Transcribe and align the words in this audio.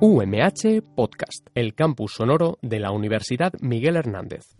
UMH 0.00 0.82
Podcast, 0.96 1.46
el 1.54 1.74
campus 1.74 2.14
sonoro 2.14 2.58
de 2.62 2.80
la 2.80 2.90
Universidad 2.90 3.52
Miguel 3.60 3.96
Hernández. 3.96 4.56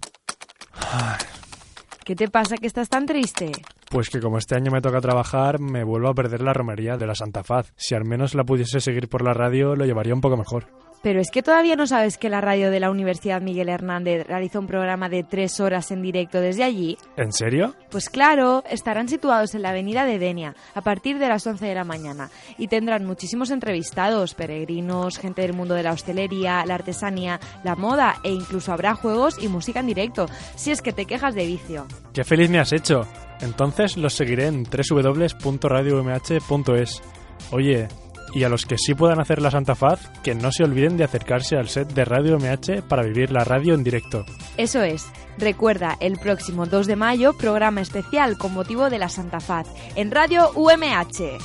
¿Qué 2.04 2.14
te 2.14 2.29
pasa 2.29 2.56
que 2.56 2.67
estás 2.67 2.88
tan 2.88 3.04
triste? 3.04 3.51
Pues 3.90 4.10
que 4.10 4.21
como 4.21 4.38
este 4.38 4.54
año 4.54 4.71
me 4.71 4.81
toca 4.81 5.01
trabajar, 5.01 5.58
me 5.58 5.83
vuelvo 5.85 6.08
a 6.08 6.15
perder 6.15 6.40
la 6.42 6.53
romería 6.53 6.97
de 6.97 7.06
la 7.06 7.15
Santa 7.15 7.42
Faz. 7.42 7.72
Si 7.76 7.94
al 7.94 8.04
menos 8.04 8.35
la 8.35 8.44
pudiese 8.44 8.81
seguir 8.81 9.08
por 9.08 9.22
la 9.22 9.35
radio, 9.35 9.74
lo 9.74 9.85
llevaría 9.85 10.15
un 10.15 10.21
poco 10.21 10.37
mejor. 10.37 10.83
Pero 11.04 11.21
es 11.21 11.30
que 11.30 11.42
todavía 11.42 11.76
no 11.76 11.86
sabes 11.86 12.16
que 12.16 12.30
la 12.30 12.40
radio 12.40 12.71
de 12.71 12.80
la 12.80 12.90
Universidad 12.90 13.42
Miguel 13.42 13.68
Hernández 13.68 14.26
realiza 14.26 14.58
un 14.58 14.66
programa 14.66 15.10
de 15.10 15.22
tres 15.22 15.60
horas 15.60 15.90
en 15.90 16.00
directo 16.00 16.41
desde 16.41 16.64
allí. 16.64 16.96
¿En 17.18 17.30
serio? 17.30 17.74
Pues 17.91 18.09
claro, 18.09 18.64
estarán 18.70 19.06
situados 19.06 19.54
en 19.54 19.60
la 19.60 19.68
avenida 19.68 20.06
de 20.06 20.18
Denia 20.18 20.54
a 20.74 20.80
partir 20.80 21.18
de 21.18 21.28
las 21.28 21.46
11 21.46 21.66
de 21.66 21.74
la 21.74 21.84
mañana 21.84 22.30
y 22.56 22.68
tendrán 22.68 23.04
muchísimos 23.04 23.50
entrevistados, 23.50 24.32
peregrinos, 24.32 25.18
gente 25.18 25.42
del 25.42 25.52
mundo 25.52 25.74
de 25.74 25.82
la 25.82 25.92
hostelería, 25.92 26.64
la 26.64 26.76
artesanía, 26.76 27.38
la 27.64 27.76
moda 27.76 28.16
e 28.24 28.30
incluso 28.30 28.73
habrá 28.73 28.95
juegos 28.95 29.36
y 29.38 29.48
música 29.48 29.80
en 29.80 29.88
directo, 29.88 30.24
si 30.56 30.70
es 30.70 30.80
que 30.80 30.95
te 30.95 31.04
quejas 31.04 31.34
de 31.34 31.45
vicio. 31.45 31.86
¡Qué 32.14 32.24
feliz 32.24 32.48
me 32.48 32.60
has 32.60 32.73
hecho! 32.73 33.06
Entonces 33.42 33.98
los 33.98 34.14
seguiré 34.14 34.46
en 34.46 34.64
www.radiomh.es. 34.64 37.02
Oye, 37.50 37.88
y 38.34 38.45
a 38.45 38.48
los 38.48 38.66
que 38.66 38.77
sí 38.77 38.95
puedan 38.95 39.20
hacer 39.20 39.41
la 39.41 39.51
Santa 39.51 39.74
Faz, 39.74 40.11
que 40.23 40.34
no 40.34 40.51
se 40.51 40.65
olviden 40.65 40.97
de 40.97 41.05
acercarse 41.05 41.56
al 41.56 41.69
set 41.69 41.93
de 41.93 42.05
Radio 42.05 42.38
MH 42.38 42.83
para 42.88 43.05
vivir 43.05 43.30
la 43.30 43.45
radio 43.45 43.74
en 43.74 43.84
directo. 43.84 44.24
Eso 44.57 44.83
es. 44.83 45.07
Recuerda, 45.38 45.97
el 46.01 46.19
próximo 46.19 46.66
2 46.66 46.87
de 46.87 46.97
mayo, 46.97 47.33
programa 47.33 47.80
especial 47.80 48.37
con 48.38 48.52
motivo 48.55 48.91
de 48.91 48.98
la 48.98 49.09
Santa 49.09 49.41
Faz 49.41 49.66
en 49.97 50.10
Radio 50.10 50.51
UMH. 50.55 51.38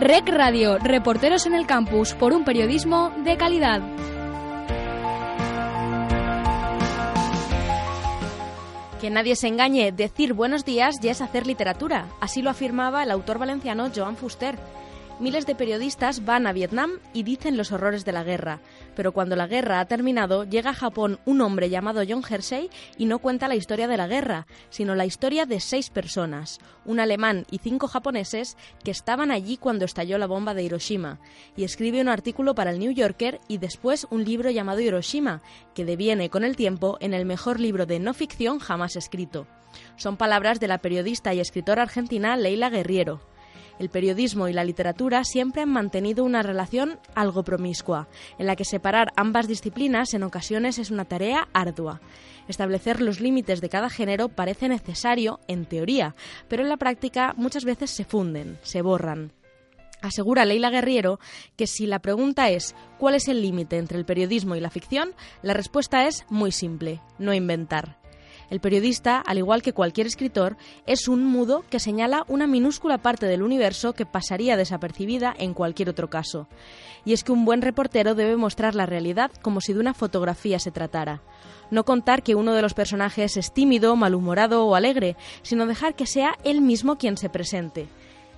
Rec 0.00 0.28
Radio, 0.28 0.78
reporteros 0.78 1.44
en 1.46 1.54
el 1.54 1.66
campus 1.66 2.14
por 2.14 2.32
un 2.32 2.44
periodismo 2.44 3.12
de 3.24 3.36
calidad. 3.36 3.97
Que 9.08 9.14
nadie 9.14 9.36
se 9.36 9.48
engañe, 9.48 9.90
decir 9.90 10.34
buenos 10.34 10.66
días 10.66 10.96
ya 11.00 11.12
es 11.12 11.22
hacer 11.22 11.46
literatura. 11.46 12.08
Así 12.20 12.42
lo 12.42 12.50
afirmaba 12.50 13.02
el 13.02 13.10
autor 13.10 13.38
valenciano 13.38 13.90
Joan 13.90 14.18
Fuster. 14.18 14.58
Miles 15.18 15.46
de 15.46 15.54
periodistas 15.54 16.26
van 16.26 16.46
a 16.46 16.52
Vietnam 16.52 16.90
y 17.14 17.22
dicen 17.22 17.56
los 17.56 17.72
horrores 17.72 18.04
de 18.04 18.12
la 18.12 18.22
guerra, 18.22 18.60
pero 18.98 19.12
cuando 19.12 19.36
la 19.36 19.46
guerra 19.46 19.78
ha 19.78 19.84
terminado, 19.84 20.42
llega 20.42 20.70
a 20.70 20.74
Japón 20.74 21.20
un 21.24 21.40
hombre 21.40 21.70
llamado 21.70 22.02
John 22.04 22.24
Hersey 22.28 22.68
y 22.96 23.06
no 23.06 23.20
cuenta 23.20 23.46
la 23.46 23.54
historia 23.54 23.86
de 23.86 23.96
la 23.96 24.08
guerra, 24.08 24.48
sino 24.70 24.96
la 24.96 25.06
historia 25.06 25.46
de 25.46 25.60
seis 25.60 25.88
personas, 25.88 26.58
un 26.84 26.98
alemán 26.98 27.46
y 27.48 27.58
cinco 27.58 27.86
japoneses 27.86 28.56
que 28.82 28.90
estaban 28.90 29.30
allí 29.30 29.56
cuando 29.56 29.84
estalló 29.84 30.18
la 30.18 30.26
bomba 30.26 30.52
de 30.52 30.64
Hiroshima, 30.64 31.20
y 31.56 31.62
escribe 31.62 32.00
un 32.00 32.08
artículo 32.08 32.56
para 32.56 32.72
el 32.72 32.80
New 32.80 32.90
Yorker 32.90 33.38
y 33.46 33.58
después 33.58 34.08
un 34.10 34.24
libro 34.24 34.50
llamado 34.50 34.80
Hiroshima, 34.80 35.42
que 35.76 35.84
deviene 35.84 36.28
con 36.28 36.42
el 36.42 36.56
tiempo 36.56 36.96
en 36.98 37.14
el 37.14 37.24
mejor 37.24 37.60
libro 37.60 37.86
de 37.86 38.00
no 38.00 38.14
ficción 38.14 38.58
jamás 38.58 38.96
escrito. 38.96 39.46
Son 39.94 40.16
palabras 40.16 40.58
de 40.58 40.66
la 40.66 40.78
periodista 40.78 41.32
y 41.32 41.38
escritora 41.38 41.82
argentina 41.82 42.36
Leila 42.36 42.68
Guerriero. 42.68 43.27
El 43.78 43.90
periodismo 43.90 44.48
y 44.48 44.52
la 44.52 44.64
literatura 44.64 45.22
siempre 45.24 45.62
han 45.62 45.70
mantenido 45.70 46.24
una 46.24 46.42
relación 46.42 46.98
algo 47.14 47.44
promiscua, 47.44 48.08
en 48.38 48.46
la 48.46 48.56
que 48.56 48.64
separar 48.64 49.12
ambas 49.16 49.46
disciplinas 49.46 50.14
en 50.14 50.24
ocasiones 50.24 50.78
es 50.78 50.90
una 50.90 51.04
tarea 51.04 51.48
ardua. 51.52 52.00
Establecer 52.48 53.00
los 53.00 53.20
límites 53.20 53.60
de 53.60 53.68
cada 53.68 53.90
género 53.90 54.28
parece 54.28 54.68
necesario, 54.68 55.38
en 55.48 55.66
teoría, 55.66 56.14
pero 56.48 56.62
en 56.62 56.68
la 56.68 56.76
práctica 56.76 57.34
muchas 57.36 57.64
veces 57.64 57.90
se 57.90 58.04
funden, 58.04 58.58
se 58.62 58.82
borran. 58.82 59.32
Asegura 60.00 60.44
Leila 60.44 60.70
Guerriero 60.70 61.18
que 61.56 61.66
si 61.66 61.86
la 61.86 61.98
pregunta 61.98 62.50
es 62.50 62.74
¿cuál 62.98 63.14
es 63.14 63.28
el 63.28 63.42
límite 63.42 63.78
entre 63.78 63.98
el 63.98 64.04
periodismo 64.04 64.54
y 64.54 64.60
la 64.60 64.70
ficción? 64.70 65.12
La 65.42 65.54
respuesta 65.54 66.06
es 66.06 66.24
muy 66.30 66.52
simple, 66.52 67.00
no 67.18 67.34
inventar. 67.34 67.98
El 68.50 68.60
periodista, 68.60 69.18
al 69.18 69.38
igual 69.38 69.62
que 69.62 69.74
cualquier 69.74 70.06
escritor, 70.06 70.56
es 70.86 71.06
un 71.06 71.24
mudo 71.24 71.64
que 71.68 71.78
señala 71.78 72.24
una 72.28 72.46
minúscula 72.46 72.98
parte 72.98 73.26
del 73.26 73.42
universo 73.42 73.92
que 73.92 74.06
pasaría 74.06 74.56
desapercibida 74.56 75.34
en 75.38 75.52
cualquier 75.52 75.90
otro 75.90 76.08
caso. 76.08 76.48
Y 77.04 77.12
es 77.12 77.24
que 77.24 77.32
un 77.32 77.44
buen 77.44 77.60
reportero 77.60 78.14
debe 78.14 78.36
mostrar 78.36 78.74
la 78.74 78.86
realidad 78.86 79.30
como 79.42 79.60
si 79.60 79.74
de 79.74 79.80
una 79.80 79.92
fotografía 79.92 80.58
se 80.58 80.70
tratara. 80.70 81.20
No 81.70 81.84
contar 81.84 82.22
que 82.22 82.34
uno 82.34 82.54
de 82.54 82.62
los 82.62 82.72
personajes 82.72 83.36
es 83.36 83.52
tímido, 83.52 83.94
malhumorado 83.96 84.64
o 84.64 84.74
alegre, 84.74 85.16
sino 85.42 85.66
dejar 85.66 85.94
que 85.94 86.06
sea 86.06 86.36
él 86.42 86.62
mismo 86.62 86.96
quien 86.96 87.18
se 87.18 87.28
presente. 87.28 87.86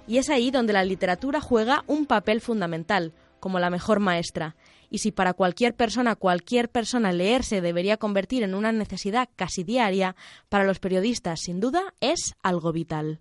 Y 0.08 0.18
es 0.18 0.28
ahí 0.28 0.50
donde 0.50 0.72
la 0.72 0.84
literatura 0.84 1.40
juega 1.40 1.84
un 1.86 2.06
papel 2.06 2.40
fundamental, 2.40 3.12
como 3.38 3.60
la 3.60 3.70
mejor 3.70 4.00
maestra, 4.00 4.56
y 4.90 4.98
si 4.98 5.12
para 5.12 5.32
cualquier 5.34 5.74
persona, 5.74 6.16
cualquier 6.16 6.68
persona 6.68 7.12
leer 7.12 7.44
se 7.44 7.60
debería 7.60 7.96
convertir 7.96 8.42
en 8.42 8.54
una 8.54 8.72
necesidad 8.72 9.28
casi 9.36 9.64
diaria, 9.64 10.16
para 10.48 10.64
los 10.64 10.80
periodistas 10.80 11.40
sin 11.40 11.60
duda 11.60 11.94
es 12.00 12.34
algo 12.42 12.72
vital. 12.72 13.20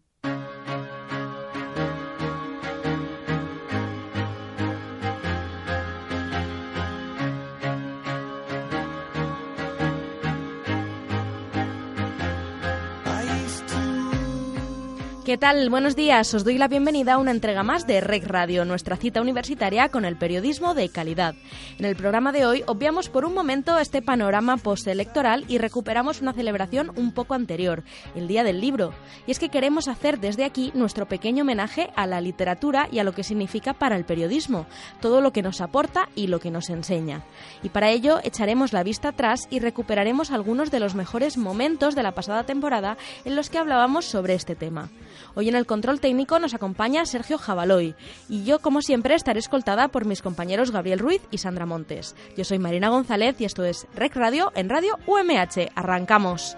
¿Qué 15.29 15.38
tal? 15.38 15.69
Buenos 15.69 15.95
días. 15.95 16.34
Os 16.34 16.44
doy 16.44 16.57
la 16.57 16.67
bienvenida 16.67 17.13
a 17.13 17.17
una 17.19 17.29
entrega 17.29 17.62
más 17.62 17.85
de 17.85 18.01
Rec 18.01 18.25
Radio, 18.25 18.66
nuestra 18.66 18.97
cita 18.97 19.22
universitaria 19.22 19.90
con 19.90 20.03
el 20.03 20.17
periodismo 20.17 20.73
de 20.73 20.90
calidad. 20.90 21.35
En 21.78 21.85
el 21.85 21.95
programa 21.95 22.31
de 22.31 22.47
hoy 22.47 22.63
obviamos 22.66 23.09
por 23.09 23.25
un 23.25 23.35
momento 23.35 23.78
este 23.78 24.01
panorama 24.01 24.57
postelectoral 24.57 25.45
y 25.47 25.59
recuperamos 25.59 26.23
una 26.23 26.34
celebración 26.34 26.91
un 26.95 27.12
poco 27.12 27.35
anterior, 27.35 27.84
el 28.16 28.28
Día 28.28 28.44
del 28.44 28.59
Libro. 28.59 28.91
Y 29.28 29.31
es 29.31 29.38
que 29.38 29.50
queremos 29.50 29.88
hacer 29.88 30.19
desde 30.19 30.45
aquí 30.45 30.72
nuestro 30.73 31.07
pequeño 31.07 31.44
homenaje 31.44 31.91
a 31.96 32.07
la 32.07 32.22
literatura 32.22 32.88
y 32.91 32.97
a 32.97 33.03
lo 33.03 33.13
que 33.13 33.23
significa 33.23 33.73
para 33.73 33.97
el 33.97 34.06
periodismo, 34.06 34.66
todo 35.00 35.22
lo 35.22 35.31
que 35.31 35.44
nos 35.44 35.61
aporta 35.61 36.09
y 36.16 36.25
lo 36.25 36.40
que 36.40 36.50
nos 36.50 36.72
enseña. 36.72 37.22
Y 37.61 37.69
para 37.69 37.91
ello 37.91 38.19
echaremos 38.23 38.73
la 38.73 38.81
vista 38.81 39.09
atrás 39.09 39.41
y 39.51 39.59
recuperaremos 39.59 40.31
algunos 40.31 40.72
de 40.72 40.79
los 40.79 40.96
mejores 40.96 41.38
momentos 41.38 41.94
de 41.94 42.01
la 42.01 42.13
pasada 42.13 42.46
temporada 42.46 42.97
en 43.25 43.35
los 43.35 43.51
que 43.51 43.59
hablábamos 43.59 44.06
sobre 44.06 44.34
este 44.34 44.56
tema. 44.56 44.90
Hoy 45.39 45.47
en 45.47 45.55
el 45.55 45.66
control 45.66 46.01
técnico 46.01 46.38
nos 46.38 46.53
acompaña 46.53 47.05
Sergio 47.05 47.38
Jabaloy 47.38 47.95
y 48.27 48.44
yo, 48.44 48.59
como 48.59 48.81
siempre, 48.81 49.16
estaré 49.16 49.39
escoltada 49.39 49.88
por 49.88 50.03
mis 50.03 50.22
compañeros 50.22 50.69
Gabriel 50.69 51.00
Ruiz 51.00 51.22
y 51.31 51.38
Sandra 51.38 51.66
Montes. 51.66 52.13
Yo 52.35 52.44
soy 52.44 52.59
Marina 52.59 52.89
González 52.89 53.39
y 53.39 53.45
esto 53.45 53.63
es 53.63 53.88
Rec 53.95 54.17
Radio 54.17 54.51
en 54.53 54.67
Radio 54.67 54.99
UMH. 55.07 55.72
Arrancamos. 55.75 56.57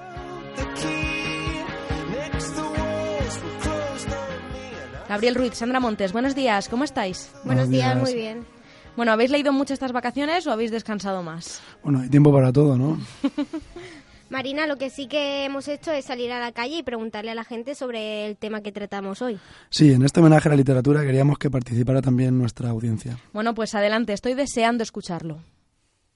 Gabriel 5.08 5.36
Ruiz, 5.36 5.54
Sandra 5.54 5.80
Montes, 5.80 6.12
buenos 6.12 6.34
días, 6.34 6.68
¿cómo 6.68 6.84
estáis? 6.84 7.32
Buenos 7.44 7.70
días, 7.70 7.96
muy 7.96 8.16
bien. 8.16 8.48
Bueno, 8.98 9.12
¿habéis 9.12 9.30
leído 9.30 9.54
mucho 9.54 9.76
estas 9.76 9.92
vacaciones 9.92 10.48
o 10.48 10.52
habéis 10.52 10.72
descansado 10.72 11.22
más? 11.22 11.62
Bueno, 11.84 12.00
hay 12.00 12.10
tiempo 12.10 12.34
para 12.34 12.52
todo, 12.52 12.80
¿no? 12.80 13.00
Marina, 14.32 14.66
lo 14.66 14.78
que 14.78 14.90
sí 14.90 15.08
que 15.08 15.44
hemos 15.44 15.68
hecho 15.68 15.92
es 15.92 16.06
salir 16.06 16.32
a 16.32 16.40
la 16.40 16.54
calle 16.54 16.78
y 16.78 16.84
preguntarle 16.84 17.32
a 17.32 17.36
la 17.36 17.44
gente 17.44 17.76
sobre 17.76 18.26
el 18.26 18.38
tema 18.38 18.62
que 18.62 18.72
tratamos 18.72 19.22
hoy. 19.22 19.38
Sí, 19.70 19.92
en 19.92 20.04
este 20.04 20.22
homenaje 20.22 20.48
a 20.48 20.52
la 20.52 20.56
literatura 20.56 21.02
queríamos 21.02 21.38
que 21.38 21.52
participara 21.52 22.02
también 22.02 22.38
nuestra 22.38 22.70
audiencia. 22.70 23.18
Bueno, 23.34 23.54
pues 23.54 23.76
adelante, 23.76 24.14
estoy 24.14 24.34
deseando 24.34 24.84
escucharlo. 24.84 25.40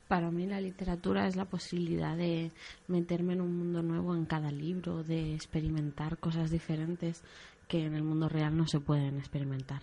Para 0.08 0.32
mí 0.32 0.46
la 0.46 0.62
literatura 0.62 1.28
es 1.28 1.36
la 1.36 1.44
posibilidad 1.44 2.16
de 2.16 2.52
meterme 2.88 3.34
en 3.34 3.42
un 3.42 3.58
mundo 3.58 3.84
nuevo 3.84 4.16
en 4.16 4.24
cada 4.24 4.50
libro, 4.50 5.04
de 5.04 5.36
experimentar 5.36 6.18
cosas 6.18 6.52
diferentes 6.52 7.22
que 7.68 7.86
en 7.86 7.96
el 7.96 8.04
mundo 8.04 8.30
real 8.30 8.56
no 8.56 8.66
se 8.66 8.80
pueden 8.80 9.18
experimentar. 9.18 9.82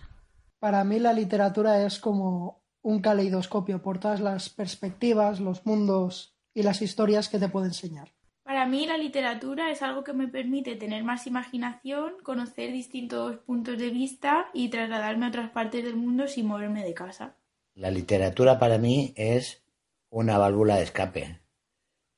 Para 0.57 0.83
mí 0.83 0.97
la 0.97 1.13
literatura 1.13 1.85
es 1.85 1.99
como 1.99 2.63
un 2.81 2.99
caleidoscopio 2.99 3.83
por 3.83 3.99
todas 3.99 4.21
las 4.21 4.49
perspectivas, 4.49 5.39
los 5.39 5.67
mundos 5.67 6.33
y 6.55 6.63
las 6.63 6.81
historias 6.81 7.29
que 7.29 7.37
te 7.37 7.47
puede 7.47 7.67
enseñar. 7.67 8.11
Para 8.43 8.65
mí 8.65 8.85
la 8.85 8.97
literatura 8.97 9.71
es 9.71 9.81
algo 9.81 10.03
que 10.03 10.11
me 10.11 10.27
permite 10.27 10.75
tener 10.75 11.03
más 11.03 11.27
imaginación, 11.27 12.13
conocer 12.23 12.73
distintos 12.73 13.37
puntos 13.37 13.77
de 13.77 13.89
vista 13.89 14.47
y 14.53 14.69
trasladarme 14.69 15.25
a 15.25 15.29
otras 15.29 15.49
partes 15.51 15.83
del 15.83 15.95
mundo 15.95 16.27
sin 16.27 16.47
moverme 16.47 16.83
de 16.83 16.93
casa. 16.93 17.37
La 17.73 17.89
literatura 17.89 18.59
para 18.59 18.77
mí 18.77 19.13
es 19.15 19.63
una 20.09 20.37
válvula 20.37 20.75
de 20.75 20.83
escape 20.83 21.39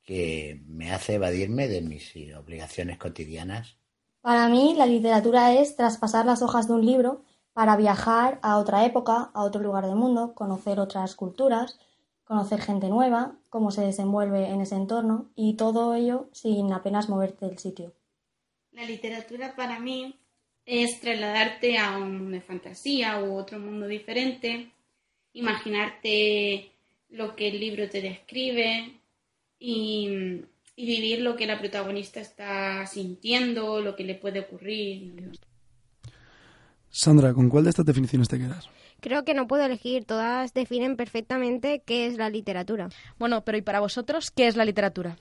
que 0.04 0.62
me 0.68 0.92
hace 0.92 1.16
evadirme 1.16 1.68
de 1.68 1.82
mis 1.82 2.14
obligaciones 2.36 2.98
cotidianas. 2.98 3.78
Para 4.22 4.50
mí 4.50 4.74
la 4.76 4.86
literatura 4.88 5.54
es 5.54 5.76
traspasar 5.76 6.26
las 6.26 6.42
hojas 6.42 6.68
de 6.68 6.74
un 6.74 6.86
libro 6.86 7.24
para 7.54 7.78
viajar 7.78 8.40
a 8.42 8.58
otra 8.58 8.86
época, 8.86 9.32
a 9.34 9.44
otro 9.44 9.62
lugar 9.62 9.86
del 9.86 9.96
mundo, 9.96 10.34
conocer 10.34 10.80
otras 10.80 11.16
culturas 11.16 11.80
conocer 12.26 12.60
gente 12.60 12.90
nueva, 12.90 13.36
cómo 13.50 13.72
se 13.72 13.82
desenvuelve 13.82 14.50
en 14.50 14.62
ese 14.62 14.76
entorno 14.76 15.30
y 15.36 15.54
todo 15.54 15.96
ello 15.96 16.28
sin 16.34 16.74
apenas 16.74 17.08
moverte 17.08 17.46
del 17.46 17.60
sitio. 17.60 17.94
La 18.72 18.84
literatura 18.84 19.56
para 19.56 19.80
mí 19.80 20.20
es 20.66 21.00
trasladarte 21.00 21.78
a 21.78 21.98
un 21.98 22.18
mundo 22.18 22.32
de 22.32 22.42
fantasía 22.42 23.24
u 23.24 23.38
otro 23.38 23.60
mundo 23.60 23.88
diferente, 23.88 24.72
imaginarte 25.34 26.72
lo 27.10 27.36
que 27.36 27.50
el 27.50 27.60
libro 27.60 27.88
te 27.90 28.02
describe 28.02 28.92
y, 29.60 30.42
vivir 30.78 31.22
lo 31.22 31.38
que 31.38 31.46
la 31.46 31.58
protagonista 31.58 32.20
está 32.20 32.86
sintiendo, 32.86 33.80
lo 33.80 33.96
que 33.96 34.04
le 34.04 34.16
puede 34.16 34.42
ocurrir. 34.42 35.32
Sandra, 36.96 37.34
¿con 37.34 37.50
cuál 37.50 37.66
de 37.66 37.72
estas 37.72 37.86
definiciones 37.86 38.30
te 38.30 38.40
quedas? 38.40 38.70
Creo 39.02 39.26
que 39.26 39.34
no 39.34 39.48
puedo 39.48 39.66
elegir, 39.66 40.06
todas 40.06 40.54
definen 40.54 40.96
perfectamente 40.96 41.84
qué 41.86 42.08
es 42.08 42.16
la 42.16 42.30
literatura. 42.30 42.88
Bueno, 43.20 43.44
pero 43.44 43.58
¿y 43.58 43.62
para 43.62 43.82
vosotros 43.82 44.32
qué 44.32 44.48
es 44.48 44.56
la 44.56 44.64
literatura? 44.64 45.18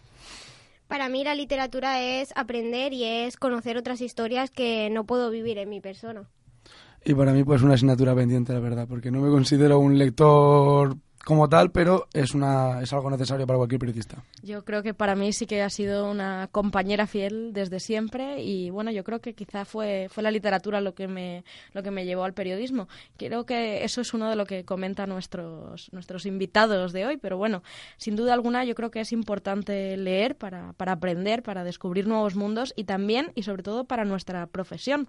Para 0.87 1.09
mí 1.09 1.25
la 1.25 1.35
literatura 1.35 2.01
es 2.01 2.33
aprender 2.37 2.93
y 2.93 3.03
es 3.03 3.37
conocer 3.37 3.77
otras 3.77 4.01
historias 4.03 4.53
que 4.53 4.89
no 4.89 5.03
puedo 5.03 5.31
vivir 5.31 5.59
en 5.59 5.69
mi 5.69 5.81
persona. 5.81 6.29
Y 7.05 7.13
para 7.15 7.33
mí 7.33 7.43
pues 7.43 7.61
una 7.63 7.75
asignatura 7.75 8.15
pendiente, 8.15 8.53
la 8.53 8.61
verdad, 8.61 8.87
porque 8.89 9.11
no 9.11 9.21
me 9.21 9.31
considero 9.31 9.81
un 9.81 9.99
lector 9.99 10.97
como 11.25 11.49
tal, 11.49 11.71
pero 11.71 12.07
es 12.13 12.35
una 12.35 12.83
es 12.83 12.93
algo 12.93 13.11
necesario 13.11 13.47
para 13.47 13.57
cualquier 13.57 13.79
periodista. 13.79 14.23
Yo 14.43 14.65
creo 14.65 14.83
que 14.83 14.95
para 14.95 15.15
mí 15.15 15.33
sí 15.33 15.47
que 15.47 15.63
ha 15.63 15.71
sido 15.71 16.11
una 16.11 16.49
compañera 16.53 17.07
fiel 17.07 17.53
desde 17.53 17.81
siempre 17.81 18.43
y 18.43 18.71
bueno, 18.71 18.91
yo 18.91 19.05
creo 19.05 19.21
que 19.21 19.35
quizá 19.35 19.65
fue 19.65 20.09
fue 20.11 20.23
la 20.23 20.31
literatura 20.31 20.81
lo 20.81 20.95
que 20.95 21.09
me 21.09 21.45
lo 21.73 21.83
que 21.83 21.91
me 21.91 22.05
llevó 22.05 22.25
al 22.25 22.35
periodismo. 22.35 22.89
Creo 23.17 23.47
que 23.47 23.85
eso 23.85 24.01
es 24.01 24.13
uno 24.15 24.29
de 24.29 24.37
lo 24.37 24.47
que 24.47 24.65
comentan 24.65 25.09
nuestros 25.09 25.93
nuestros 25.93 26.27
invitados 26.27 26.93
de 26.93 27.07
hoy, 27.07 27.17
pero 27.17 27.39
bueno, 27.39 27.63
sin 27.97 28.17
duda 28.17 28.35
alguna 28.35 28.65
yo 28.65 28.75
creo 28.75 28.91
que 28.91 29.01
es 29.01 29.13
importante 29.13 29.97
leer 29.97 30.37
para 30.37 30.75
para 30.75 30.93
aprender, 30.93 31.43
para 31.43 31.65
descubrir 31.65 32.07
nuevos 32.07 32.37
mundos 32.37 32.73
y 32.77 32.85
también 32.85 33.33
y 33.35 33.43
sobre 33.43 33.63
todo 33.63 33.85
para 33.85 34.05
nuestra 34.05 34.47
profesión. 34.47 35.09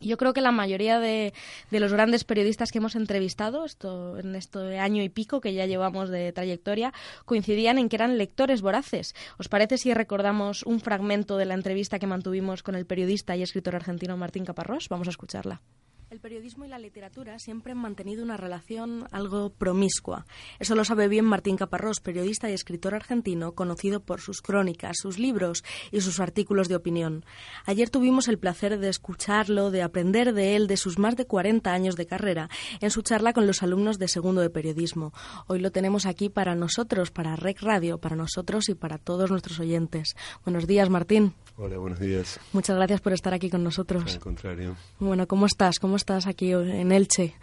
Yo 0.00 0.16
creo 0.16 0.32
que 0.32 0.40
la 0.40 0.52
mayoría 0.52 1.00
de, 1.00 1.32
los 1.70 1.92
grandes 1.92 2.24
periodistas 2.24 2.70
que 2.70 2.78
hemos 2.78 2.94
entrevistado 2.94 3.64
esto, 3.64 4.18
en 4.18 4.34
este 4.34 4.78
año 4.78 5.02
y 5.02 5.08
pico 5.08 5.40
que 5.40 5.54
ya 5.54 5.66
llevamos 5.66 6.08
de 6.08 6.32
trayectoria 6.32 6.92
coincidían 7.24 7.78
en 7.78 7.88
que 7.88 7.96
eran 7.96 8.18
lectores 8.18 8.62
voraces. 8.62 9.14
¿Os 9.38 9.48
parece 9.48 9.78
si 9.78 9.92
recordamos 9.94 10.62
un 10.62 10.80
fragmento 10.80 11.36
de 11.36 11.46
la 11.46 11.54
entrevista 11.54 11.98
que 11.98 12.06
mantuvimos 12.06 12.62
con 12.62 12.74
el 12.74 12.86
periodista 12.86 13.36
y 13.36 13.42
escritor 13.42 13.76
argentino 13.76 14.16
Martín 14.16 14.44
Caparrós? 14.44 14.88
Vamos 14.88 15.08
a 15.08 15.10
escucharla. 15.10 15.60
El 16.10 16.20
periodismo 16.20 16.64
y 16.64 16.68
la 16.68 16.78
literatura 16.78 17.38
siempre 17.38 17.72
han 17.72 17.78
mantenido 17.78 18.24
una 18.24 18.38
relación 18.38 19.06
algo 19.12 19.50
promiscua. 19.50 20.24
Eso 20.58 20.74
lo 20.74 20.82
sabe 20.82 21.06
bien 21.06 21.26
Martín 21.26 21.58
Caparrós, 21.58 22.00
periodista 22.00 22.48
y 22.48 22.54
escritor 22.54 22.94
argentino, 22.94 23.52
conocido 23.52 24.00
por 24.00 24.22
sus 24.22 24.40
crónicas, 24.40 24.96
sus 25.02 25.18
libros 25.18 25.64
y 25.92 26.00
sus 26.00 26.18
artículos 26.18 26.68
de 26.68 26.76
opinión. 26.76 27.26
Ayer 27.66 27.90
tuvimos 27.90 28.26
el 28.28 28.38
placer 28.38 28.78
de 28.78 28.88
escucharlo, 28.88 29.70
de 29.70 29.82
aprender 29.82 30.32
de 30.32 30.56
él, 30.56 30.66
de 30.66 30.78
sus 30.78 30.98
más 30.98 31.14
de 31.14 31.26
40 31.26 31.70
años 31.70 31.94
de 31.94 32.06
carrera, 32.06 32.48
en 32.80 32.90
su 32.90 33.02
charla 33.02 33.34
con 33.34 33.46
los 33.46 33.62
alumnos 33.62 33.98
de 33.98 34.08
segundo 34.08 34.40
de 34.40 34.48
periodismo. 34.48 35.12
Hoy 35.46 35.58
lo 35.58 35.72
tenemos 35.72 36.06
aquí 36.06 36.30
para 36.30 36.54
nosotros, 36.54 37.10
para 37.10 37.36
Rec 37.36 37.60
Radio, 37.60 37.98
para 37.98 38.16
nosotros 38.16 38.70
y 38.70 38.74
para 38.74 38.96
todos 38.96 39.30
nuestros 39.30 39.60
oyentes. 39.60 40.16
Buenos 40.42 40.66
días, 40.66 40.88
Martín. 40.88 41.34
Hola, 41.58 41.76
buenos 41.76 41.98
días. 41.98 42.40
Muchas 42.54 42.76
gracias 42.76 43.02
por 43.02 43.12
estar 43.12 43.34
aquí 43.34 43.50
con 43.50 43.62
nosotros. 43.62 44.14
Al 44.14 44.20
contrario. 44.20 44.76
Bueno, 45.00 45.26
¿cómo 45.26 45.44
estás? 45.44 45.78
¿Cómo 45.78 45.97
estás 45.98 46.26
aquí 46.26 46.52
en 46.52 46.90
Elche? 46.90 47.34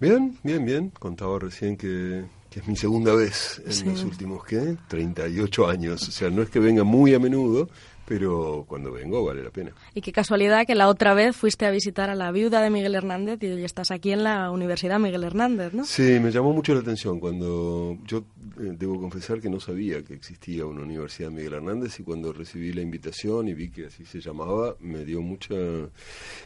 Bien, 0.00 0.38
bien, 0.42 0.64
bien. 0.64 0.90
Contaba 0.98 1.38
recién 1.38 1.76
que, 1.76 2.24
es 2.54 2.66
mi 2.66 2.76
segunda 2.76 3.14
vez 3.14 3.60
en 3.66 3.90
los 3.90 4.02
últimos, 4.04 4.44
¿qué? 4.44 4.76
38 4.88 5.68
años. 5.68 6.08
O 6.08 6.10
sea, 6.10 6.30
no 6.30 6.42
es 6.42 6.48
que 6.48 6.58
venga 6.58 6.82
muy 6.82 7.14
a 7.14 7.18
menudo, 7.18 7.68
pero 8.08 8.64
cuando 8.66 8.90
vengo 8.90 9.24
vale 9.24 9.42
la 9.42 9.50
pena. 9.50 9.72
Y 9.94 10.00
qué 10.00 10.12
casualidad 10.12 10.66
que 10.66 10.74
la 10.74 10.88
otra 10.88 11.14
vez 11.14 11.36
fuiste 11.36 11.66
a 11.66 11.70
visitar 11.70 12.10
a 12.10 12.14
la 12.14 12.32
viuda 12.32 12.62
de 12.62 12.70
Miguel 12.70 12.94
Hernández 12.94 13.38
y 13.42 13.62
estás 13.62 13.90
aquí 13.90 14.12
en 14.12 14.24
la 14.24 14.50
Universidad 14.50 14.98
Miguel 14.98 15.24
Hernández, 15.24 15.74
¿no? 15.74 15.84
Sí, 15.84 16.18
me 16.20 16.30
llamó 16.30 16.52
mucho 16.52 16.74
la 16.74 16.80
atención 16.80 17.20
cuando 17.20 17.98
yo 18.06 18.24
debo 18.58 19.00
confesar 19.00 19.40
que 19.40 19.48
no 19.48 19.60
sabía 19.60 20.02
que 20.02 20.14
existía 20.14 20.66
una 20.66 20.82
Universidad 20.82 21.30
Miguel 21.30 21.54
Hernández 21.54 21.98
y 22.00 22.02
cuando 22.02 22.32
recibí 22.32 22.72
la 22.72 22.82
invitación 22.82 23.48
y 23.48 23.54
vi 23.54 23.70
que 23.70 23.86
así 23.86 24.04
se 24.04 24.20
llamaba, 24.20 24.76
me 24.80 25.04
dio 25.04 25.22
mucha, 25.22 25.54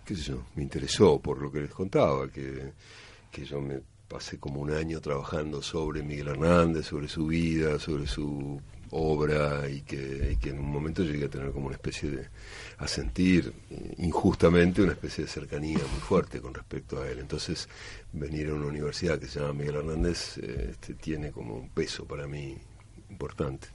qué 0.04 0.14
sé 0.14 0.22
yo, 0.22 0.46
me 0.54 0.62
interesó 0.62 1.20
por 1.20 1.40
lo 1.40 1.50
que 1.50 1.60
les 1.60 1.70
contaba, 1.70 2.28
que, 2.28 2.72
que 3.30 3.44
yo 3.44 3.60
me 3.60 3.80
pasé 4.08 4.38
como 4.38 4.60
un 4.60 4.70
año 4.70 5.00
trabajando 5.00 5.62
sobre 5.62 6.02
Miguel 6.02 6.28
Hernández, 6.28 6.86
sobre 6.86 7.08
su 7.08 7.26
vida, 7.26 7.78
sobre 7.78 8.06
su 8.06 8.60
obra 8.92 9.68
y 9.68 9.82
que, 9.82 10.38
en 10.44 10.58
un 10.58 10.70
momento 10.70 11.02
llegué 11.02 11.24
a 11.24 11.28
tener 11.28 11.50
como 11.50 11.66
una 11.66 11.76
especie 11.76 12.10
de, 12.10 12.28
a 12.78 12.86
sentir 12.86 13.52
injustamente 13.98 14.82
una 14.82 14.92
especie 14.92 15.24
de 15.24 15.30
cercanía 15.30 15.78
muy 15.78 16.00
fuerte 16.00 16.40
con 16.40 16.54
respecto 16.54 17.00
a 17.00 17.08
él. 17.08 17.18
Entonces, 17.18 17.68
venir 18.12 18.50
a 18.50 18.54
una 18.54 18.66
universidad 18.66 19.18
que 19.18 19.26
se 19.26 19.40
llama 19.40 19.54
Miguel 19.54 19.76
Hernández 19.76 20.38
eh, 20.38 20.68
este, 20.72 20.94
tiene 20.94 21.30
como 21.30 21.54
un 21.56 21.70
peso 21.70 22.04
para 22.04 22.26
mí 22.26 22.56
importante. 23.10 23.68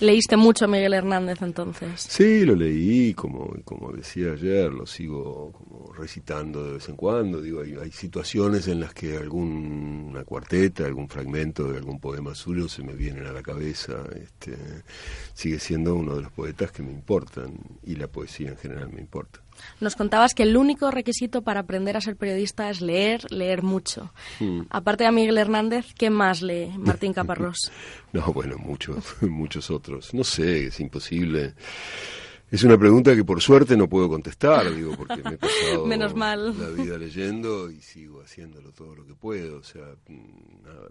¿Leíste 0.00 0.36
mucho 0.36 0.64
a 0.64 0.68
Miguel 0.68 0.92
Hernández 0.94 1.40
entonces? 1.40 2.00
Sí, 2.00 2.44
lo 2.44 2.56
leí, 2.56 3.14
como, 3.14 3.54
como 3.64 3.92
decía 3.92 4.32
ayer, 4.32 4.72
lo 4.72 4.86
sigo 4.86 5.52
como 5.52 5.92
recitando 5.92 6.64
de 6.64 6.72
vez 6.74 6.88
en 6.88 6.96
cuando. 6.96 7.40
Digo, 7.40 7.62
hay, 7.62 7.76
hay 7.80 7.92
situaciones 7.92 8.66
en 8.66 8.80
las 8.80 8.92
que 8.92 9.16
alguna 9.16 10.24
cuarteta, 10.24 10.84
algún 10.84 11.08
fragmento 11.08 11.70
de 11.70 11.78
algún 11.78 12.00
poema 12.00 12.34
suyo 12.34 12.68
se 12.68 12.82
me 12.82 12.94
vienen 12.94 13.26
a 13.26 13.32
la 13.32 13.42
cabeza. 13.42 14.04
Este, 14.20 14.56
sigue 15.32 15.60
siendo 15.60 15.94
uno 15.94 16.16
de 16.16 16.22
los 16.22 16.32
poetas 16.32 16.72
que 16.72 16.82
me 16.82 16.90
importan 16.90 17.54
y 17.84 17.94
la 17.94 18.08
poesía 18.08 18.50
en 18.50 18.56
general 18.56 18.90
me 18.92 19.00
importa. 19.00 19.43
Nos 19.80 19.96
contabas 19.96 20.34
que 20.34 20.44
el 20.44 20.56
único 20.56 20.90
requisito 20.90 21.42
para 21.42 21.60
aprender 21.60 21.96
a 21.96 22.00
ser 22.00 22.16
periodista 22.16 22.70
es 22.70 22.80
leer, 22.80 23.30
leer 23.30 23.62
mucho. 23.62 24.12
Hmm. 24.40 24.62
Aparte 24.70 25.04
de 25.04 25.12
Miguel 25.12 25.38
Hernández, 25.38 25.86
¿qué 25.96 26.10
más 26.10 26.42
lee 26.42 26.72
Martín 26.78 27.12
Caparrós? 27.14 27.70
no, 28.12 28.32
bueno, 28.32 28.56
muchos, 28.58 29.16
muchos 29.22 29.70
otros. 29.70 30.14
No 30.14 30.24
sé, 30.24 30.66
es 30.66 30.80
imposible. 30.80 31.54
Es 32.50 32.62
una 32.62 32.78
pregunta 32.78 33.16
que 33.16 33.24
por 33.24 33.40
suerte 33.42 33.76
no 33.76 33.88
puedo 33.88 34.08
contestar, 34.08 34.72
digo, 34.72 34.94
porque 34.96 35.20
me 35.22 35.34
he 35.34 35.38
pasado 35.38 35.86
Menos 35.86 36.14
mal. 36.14 36.56
la 36.56 36.68
vida 36.68 36.96
leyendo 36.96 37.68
y 37.68 37.80
sigo 37.80 38.20
haciéndolo 38.20 38.70
todo 38.70 38.94
lo 38.94 39.04
que 39.04 39.14
puedo. 39.14 39.58
O 39.58 39.62
sea, 39.64 39.82
nada, 39.82 40.88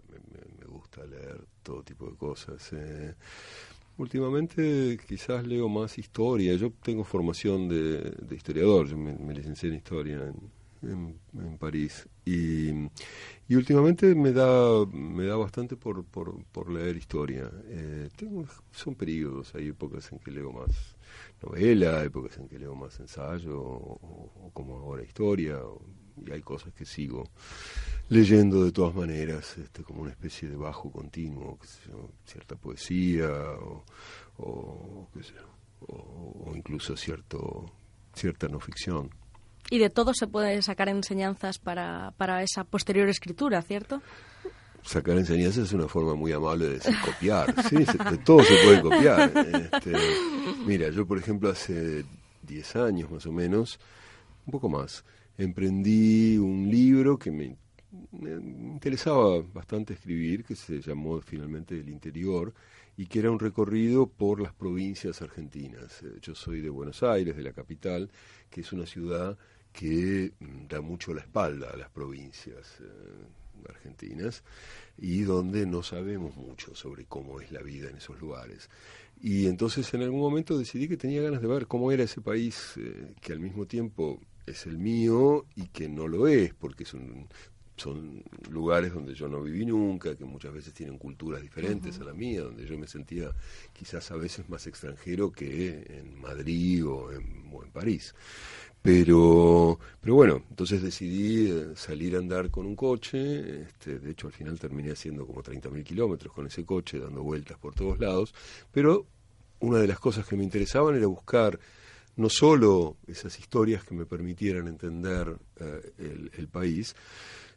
me, 0.58 0.66
gusta 0.66 1.06
leer 1.06 1.40
todo 1.62 1.82
tipo 1.82 2.10
de 2.10 2.16
cosas. 2.16 2.70
Eh. 2.72 3.14
Últimamente 3.96 4.98
quizás 5.06 5.46
leo 5.46 5.68
más 5.68 5.98
historia. 5.98 6.54
Yo 6.54 6.72
tengo 6.82 7.04
formación 7.04 7.68
de, 7.68 8.34
historiador, 8.34 8.88
yo 8.88 8.96
me, 8.96 9.34
licencié 9.34 9.68
en 9.68 9.76
historia 9.76 10.34
en, 10.82 11.58
París. 11.58 12.08
Y, 12.24 12.70
últimamente 13.54 14.14
me 14.14 14.32
da, 14.32 14.84
me 14.86 15.24
da 15.26 15.36
bastante 15.36 15.76
por, 15.76 16.04
por, 16.04 16.70
leer 16.70 16.96
historia. 16.96 17.50
Eh, 17.68 18.08
tengo, 18.16 18.44
son 18.72 18.96
periodos, 18.96 19.54
hay 19.54 19.68
épocas 19.68 20.10
en 20.12 20.18
que 20.18 20.32
leo 20.32 20.52
más 20.52 20.96
novela, 21.42 22.02
épocas 22.02 22.36
en 22.38 22.48
que 22.48 22.58
leo 22.58 22.74
más 22.74 22.98
ensayo, 22.98 23.60
o, 23.60 24.50
como 24.52 24.78
ahora 24.78 25.04
historia, 25.04 25.60
y 26.16 26.32
hay 26.32 26.42
cosas 26.42 26.72
que 26.74 26.84
sigo 26.84 27.28
leyendo 28.08 28.64
de 28.64 28.72
todas 28.72 28.94
maneras, 28.94 29.56
este, 29.58 29.82
como 29.82 30.02
una 30.02 30.10
especie 30.10 30.48
de 30.48 30.56
bajo 30.56 30.90
continuo, 30.90 31.58
cierta 32.24 32.56
poesía 32.56 33.28
o, 33.28 33.84
o, 34.38 35.08
o, 35.86 36.52
incluso 36.54 36.96
cierto, 36.96 37.72
cierta 38.14 38.48
no 38.48 38.60
ficción. 38.60 39.10
Y 39.70 39.78
de 39.78 39.88
todo 39.88 40.12
se 40.12 40.26
puede 40.26 40.60
sacar 40.62 40.88
enseñanzas 40.88 41.58
para, 41.58 42.12
para 42.18 42.42
esa 42.42 42.64
posterior 42.64 43.08
escritura, 43.08 43.62
¿cierto? 43.62 44.02
Sacar 44.82 45.16
enseñanzas 45.16 45.64
es 45.64 45.72
una 45.72 45.88
forma 45.88 46.14
muy 46.14 46.32
amable 46.32 46.66
de 46.66 46.72
decir 46.74 46.94
copiar. 47.02 47.54
sí, 47.70 47.76
de 47.76 48.18
todo 48.18 48.42
se 48.42 48.54
puede 48.62 48.82
copiar. 48.82 49.32
Este, 49.34 49.92
mira, 50.66 50.90
yo 50.90 51.06
por 51.06 51.16
ejemplo 51.16 51.48
hace 51.48 52.04
10 52.42 52.76
años 52.76 53.10
más 53.10 53.24
o 53.24 53.32
menos, 53.32 53.80
un 54.44 54.50
poco 54.50 54.68
más, 54.68 55.02
emprendí 55.38 56.38
un 56.38 56.70
libro 56.70 57.18
que 57.18 57.30
me 57.30 57.56
interesaba 58.12 59.42
bastante 59.52 59.94
escribir, 59.94 60.44
que 60.44 60.56
se 60.56 60.80
llamó 60.80 61.20
finalmente 61.20 61.78
El 61.78 61.88
Interior, 61.88 62.52
y 62.96 63.06
que 63.06 63.18
era 63.18 63.30
un 63.30 63.38
recorrido 63.38 64.06
por 64.06 64.40
las 64.40 64.52
provincias 64.52 65.20
argentinas. 65.22 66.02
Eh, 66.02 66.18
yo 66.22 66.34
soy 66.34 66.60
de 66.60 66.70
Buenos 66.70 67.02
Aires, 67.02 67.36
de 67.36 67.42
la 67.42 67.52
capital, 67.52 68.10
que 68.50 68.60
es 68.60 68.72
una 68.72 68.86
ciudad 68.86 69.36
que 69.72 70.32
mm, 70.38 70.66
da 70.68 70.80
mucho 70.80 71.12
la 71.12 71.20
espalda 71.20 71.70
a 71.72 71.76
las 71.76 71.90
provincias 71.90 72.78
eh, 72.80 73.68
argentinas 73.68 74.44
y 74.96 75.22
donde 75.22 75.66
no 75.66 75.82
sabemos 75.82 76.36
mucho 76.36 76.74
sobre 76.74 77.06
cómo 77.06 77.40
es 77.40 77.50
la 77.50 77.62
vida 77.62 77.90
en 77.90 77.96
esos 77.96 78.20
lugares. 78.20 78.70
Y 79.20 79.46
entonces 79.46 79.92
en 79.94 80.02
algún 80.02 80.20
momento 80.20 80.56
decidí 80.56 80.88
que 80.88 80.96
tenía 80.96 81.22
ganas 81.22 81.42
de 81.42 81.48
ver 81.48 81.66
cómo 81.66 81.90
era 81.90 82.04
ese 82.04 82.20
país 82.20 82.74
eh, 82.76 83.14
que 83.20 83.32
al 83.32 83.40
mismo 83.40 83.66
tiempo 83.66 84.20
es 84.46 84.66
el 84.66 84.78
mío 84.78 85.46
y 85.56 85.68
que 85.68 85.88
no 85.88 86.08
lo 86.08 86.26
es, 86.26 86.54
porque 86.54 86.84
es 86.84 86.94
un, 86.94 87.28
son 87.76 88.22
lugares 88.50 88.92
donde 88.92 89.14
yo 89.14 89.28
no 89.28 89.42
viví 89.42 89.66
nunca, 89.66 90.16
que 90.16 90.24
muchas 90.24 90.52
veces 90.52 90.72
tienen 90.72 90.98
culturas 90.98 91.42
diferentes 91.42 91.98
a 92.00 92.04
la 92.04 92.12
mía, 92.12 92.42
donde 92.42 92.66
yo 92.66 92.78
me 92.78 92.86
sentía 92.86 93.32
quizás 93.72 94.10
a 94.10 94.16
veces 94.16 94.48
más 94.48 94.66
extranjero 94.66 95.32
que 95.32 95.84
en 95.88 96.20
Madrid 96.20 96.86
o 96.86 97.12
en, 97.12 97.50
o 97.52 97.64
en 97.64 97.70
París. 97.70 98.14
Pero, 98.80 99.78
pero 100.00 100.14
bueno, 100.14 100.42
entonces 100.50 100.82
decidí 100.82 101.50
eh, 101.50 101.72
salir 101.74 102.16
a 102.16 102.18
andar 102.18 102.50
con 102.50 102.66
un 102.66 102.76
coche, 102.76 103.62
este, 103.62 103.98
de 103.98 104.10
hecho 104.10 104.26
al 104.26 104.34
final 104.34 104.58
terminé 104.60 104.92
haciendo 104.92 105.26
como 105.26 105.42
30.000 105.42 105.82
kilómetros 105.82 106.32
con 106.34 106.46
ese 106.46 106.66
coche, 106.66 106.98
dando 106.98 107.22
vueltas 107.22 107.56
por 107.58 107.74
todos 107.74 107.98
lados, 107.98 108.34
pero 108.72 109.06
una 109.60 109.78
de 109.78 109.88
las 109.88 109.98
cosas 109.98 110.26
que 110.26 110.36
me 110.36 110.44
interesaban 110.44 110.96
era 110.96 111.06
buscar 111.06 111.58
no 112.16 112.28
solo 112.28 112.96
esas 113.06 113.38
historias 113.38 113.84
que 113.84 113.94
me 113.94 114.06
permitieran 114.06 114.68
entender 114.68 115.36
eh, 115.60 116.30
el, 116.36 116.48
país, 116.48 116.94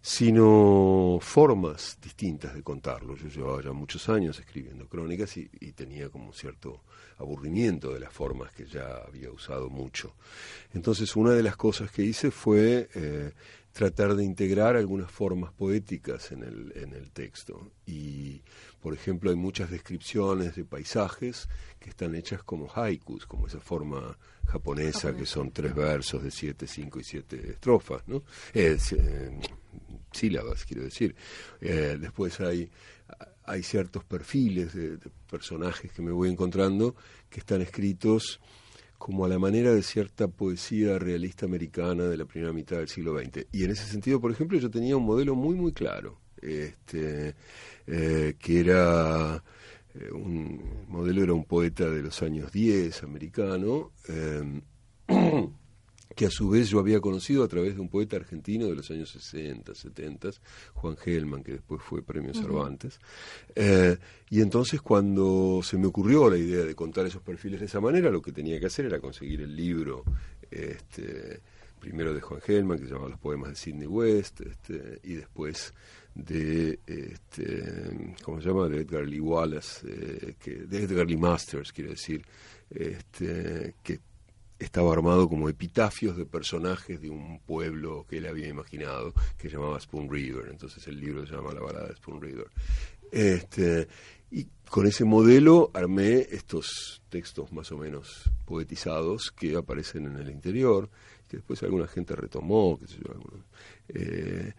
sino 0.01 1.19
formas 1.21 1.97
distintas 2.01 2.55
de 2.55 2.63
contarlo. 2.63 3.15
Yo 3.15 3.27
llevaba 3.27 3.61
ya 3.61 3.71
muchos 3.71 4.09
años 4.09 4.39
escribiendo 4.39 4.87
crónicas 4.87 5.37
y, 5.37 5.47
tenía 5.73 6.09
como 6.09 6.33
cierto 6.33 6.81
aburrimiento 7.17 7.93
de 7.93 7.99
las 7.99 8.11
formas 8.11 8.51
que 8.53 8.65
ya 8.65 9.03
había 9.05 9.31
usado 9.31 9.69
mucho. 9.69 10.15
Entonces 10.73 11.15
una 11.15 11.31
de 11.31 11.43
las 11.43 11.55
cosas 11.55 11.91
que 11.91 12.03
hice 12.03 12.31
fue 12.31 12.89
eh, 12.95 13.31
tratar 13.77 14.15
de 14.15 14.23
integrar 14.23 14.75
algunas 14.75 15.11
formas 15.11 15.53
poéticas 15.53 16.31
en 16.31 16.41
el, 16.41 16.73
en 16.75 16.93
el 16.93 17.11
texto. 17.11 17.73
Y, 17.85 18.41
por 18.81 18.95
ejemplo, 18.95 19.29
hay 19.29 19.35
muchas 19.35 19.69
descripciones 19.69 20.55
de 20.55 20.65
paisajes 20.65 21.47
que 21.79 21.91
están 21.91 22.15
hechas 22.15 22.41
como 22.41 22.71
haikus, 22.73 23.27
como 23.27 23.45
esa 23.45 23.59
forma 23.59 24.17
japonesa 24.47 25.15
que 25.15 25.27
son 25.27 25.51
tres 25.51 25.75
versos 25.75 26.23
de 26.23 26.31
siete, 26.31 26.65
cinco 26.65 26.99
y 26.99 27.03
siete 27.03 27.51
estrofas, 27.51 28.01
¿no? 28.07 28.23
Eh, 28.51 28.79
eh, 28.93 29.39
sílabas, 30.11 30.65
quiero 30.65 30.81
decir. 30.81 31.15
Eh, 31.61 31.99
después 32.01 32.39
hay, 32.39 32.71
hay 33.43 33.61
ciertos 33.61 34.03
perfiles 34.05 34.73
de, 34.73 34.97
de, 34.97 35.11
personajes 35.29 35.91
que 35.91 36.01
me 36.01 36.11
voy 36.11 36.31
encontrando 36.31 36.95
que 37.29 37.41
están 37.41 37.61
escritos 37.61 38.39
como 38.97 39.25
a 39.25 39.29
la 39.29 39.39
manera 39.39 39.73
de 39.73 39.83
cierta 39.83 40.27
poesía 40.27 40.97
realista 40.99 41.45
americana 41.45 42.05
de 42.05 42.17
la 42.17 42.25
primera 42.25 42.53
mitad 42.53 42.77
del 42.77 42.87
siglo 42.87 43.17
XX. 43.17 43.45
Y 43.51 43.63
en 43.63 43.71
ese 43.71 43.85
sentido, 43.85 44.19
por 44.19 44.31
ejemplo, 44.31 44.57
yo 44.57 44.69
tenía 44.69 44.97
un 44.97 45.05
modelo 45.05 45.35
muy, 45.35 45.55
muy 45.55 45.71
claro, 45.71 46.19
este, 46.41 47.35
eh, 47.85 48.35
que 48.39 48.59
era 48.59 49.43
eh, 49.93 50.11
un 50.11 50.85
modelo 50.87 51.23
era 51.23 51.33
un 51.33 51.45
poeta 51.45 51.89
de 51.89 52.01
los 52.01 52.21
años 52.21 52.51
10 52.51 53.03
americano 53.03 53.91
eh, 54.09 54.61
que 56.17 56.25
a 56.25 56.31
su 56.31 56.49
vez 56.49 56.67
yo 56.67 56.79
había 56.79 56.99
conocido 56.99 57.43
a 57.43 57.47
través 57.47 57.75
de 57.75 57.79
un 57.79 57.89
poeta 57.89 58.15
argentino 58.15 58.65
de 58.65 58.73
los 58.73 58.89
años 58.89 59.11
60, 59.11 59.75
70, 59.75 60.31
Juan 60.73 60.97
Gelman, 60.97 61.43
que 61.43 61.51
después 61.53 61.79
fue 61.83 62.01
premio 62.01 62.33
Cervantes. 62.33 62.97
Uh 62.97 62.99
-huh. 62.99 63.53
eh, 63.55 63.97
y 64.31 64.41
entonces 64.41 64.81
cuando 64.81 65.61
se 65.63 65.77
me 65.77 65.85
ocurrió 65.85 66.27
la 66.27 66.37
idea 66.37 66.65
de 66.65 66.73
contar 66.73 67.05
esos 67.05 67.21
perfiles 67.21 67.59
de 67.59 67.67
esa 67.67 67.79
manera, 67.79 68.09
lo 68.09 68.19
que 68.19 68.31
tenía 68.31 68.59
que 68.59 68.65
hacer 68.65 68.85
era 68.85 68.99
conseguir 68.99 69.41
el 69.41 69.55
libro, 69.55 70.03
este, 70.49 71.39
primero 71.79 72.15
de 72.15 72.21
Juan 72.21 72.41
Gelman, 72.41 72.79
que 72.79 72.85
se 72.85 72.93
llamaba 72.93 73.11
Los 73.11 73.19
Poemas 73.19 73.51
de 73.51 73.55
Sidney 73.55 73.87
West, 73.87 74.41
este, 74.41 74.99
y 75.03 75.13
después 75.13 75.75
de, 76.15 76.79
este, 76.87 78.15
¿cómo 78.23 78.41
se 78.41 78.47
llama?, 78.47 78.67
de 78.67 78.81
Edgar 78.81 79.07
Lee 79.07 79.19
Wallace, 79.19 79.85
eh, 79.87 80.35
que, 80.39 80.65
de 80.65 80.81
Edgar 80.81 81.05
Lee 81.05 81.15
Masters, 81.15 81.71
quiero 81.71 81.91
decir, 81.91 82.25
este, 82.71 83.75
que 83.83 83.99
estaba 84.59 84.93
armado 84.93 85.29
como 85.29 85.49
epitafios 85.49 86.17
de 86.17 86.25
personajes 86.25 87.01
de 87.01 87.09
un 87.09 87.39
pueblo 87.39 88.05
que 88.09 88.17
él 88.17 88.27
había 88.27 88.47
imaginado, 88.47 89.13
que 89.37 89.49
llamaba 89.49 89.79
Spoon 89.79 90.09
River. 90.09 90.49
Entonces 90.49 90.87
el 90.87 90.99
libro 90.99 91.25
se 91.25 91.33
llama 91.33 91.53
La 91.53 91.61
balada 91.61 91.87
de 91.87 91.95
Spoon 91.95 92.21
River. 92.21 92.47
Este, 93.11 93.87
y 94.31 94.47
con 94.69 94.85
ese 94.87 95.05
modelo 95.05 95.71
armé 95.73 96.27
estos 96.31 97.01
textos 97.09 97.51
más 97.51 97.71
o 97.71 97.77
menos 97.77 98.29
poetizados 98.45 99.31
que 99.31 99.55
aparecen 99.55 100.05
en 100.05 100.17
el 100.17 100.29
interior, 100.29 100.89
que 101.27 101.37
después 101.37 101.61
alguna 101.63 101.87
gente 101.87 102.15
retomó, 102.15 102.77
qué 102.79 102.87
sé 102.87 102.97
yo, 103.03 103.11
algunos, 103.11 103.45
eh, 103.89 104.53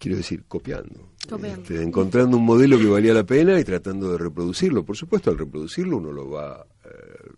quiero 0.00 0.16
decir, 0.16 0.44
copiando, 0.48 1.10
copiando. 1.28 1.60
Este, 1.60 1.82
encontrando 1.82 2.38
un 2.38 2.44
modelo 2.44 2.78
que 2.78 2.86
valía 2.86 3.12
la 3.12 3.24
pena 3.24 3.60
y 3.60 3.64
tratando 3.64 4.10
de 4.10 4.18
reproducirlo. 4.18 4.82
Por 4.82 4.96
supuesto, 4.96 5.30
al 5.30 5.38
reproducirlo 5.38 5.98
uno 5.98 6.10
lo 6.10 6.30
va 6.30 6.66
eh, 6.84 6.88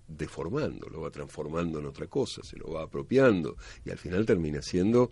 deformando, 0.07 0.89
lo 0.89 1.01
va 1.01 1.11
transformando 1.11 1.81
en 1.81 1.87
otra 1.87 2.07
cosa, 2.07 2.43
se 2.45 2.57
lo 2.57 2.71
va 2.71 2.85
apropiando 2.85 3.57
y 3.85 3.91
al 3.91 3.99
final 3.99 4.25
termina 4.25 4.63
siendo, 4.63 5.11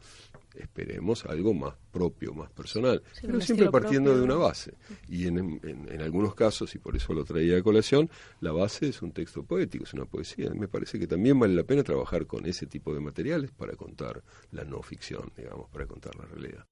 esperemos, 0.54 1.26
algo 1.26 1.52
más 1.52 1.74
propio, 1.90 2.32
más 2.32 2.50
personal, 2.52 3.02
sí, 3.12 3.22
pero 3.26 3.40
siempre 3.40 3.68
partiendo 3.68 4.10
propio. 4.10 4.28
de 4.28 4.32
una 4.32 4.44
base. 4.46 4.74
Y 5.08 5.26
en, 5.26 5.38
en, 5.64 5.88
en, 5.90 6.00
algunos 6.00 6.36
casos, 6.36 6.72
y 6.76 6.78
por 6.78 6.94
eso 6.94 7.12
lo 7.12 7.24
traía 7.24 7.58
a 7.58 7.62
colación, 7.62 8.08
la 8.40 8.52
base 8.52 8.90
es 8.90 9.02
un 9.02 9.10
texto 9.10 9.42
poético, 9.42 9.82
es 9.82 9.92
una 9.92 10.04
poesía. 10.04 10.50
Me 10.54 10.68
parece 10.68 11.00
que 11.00 11.08
también 11.08 11.36
vale 11.36 11.54
la 11.54 11.64
pena 11.64 11.82
trabajar 11.82 12.26
con 12.26 12.46
ese 12.46 12.66
tipo 12.66 12.94
de 12.94 13.00
materiales 13.00 13.50
para 13.50 13.74
contar 13.74 14.22
la 14.52 14.62
no 14.64 14.80
ficción, 14.82 15.32
digamos, 15.36 15.68
para 15.70 15.86
contar 15.86 16.14
la 16.14 16.26
realidad. 16.26 16.64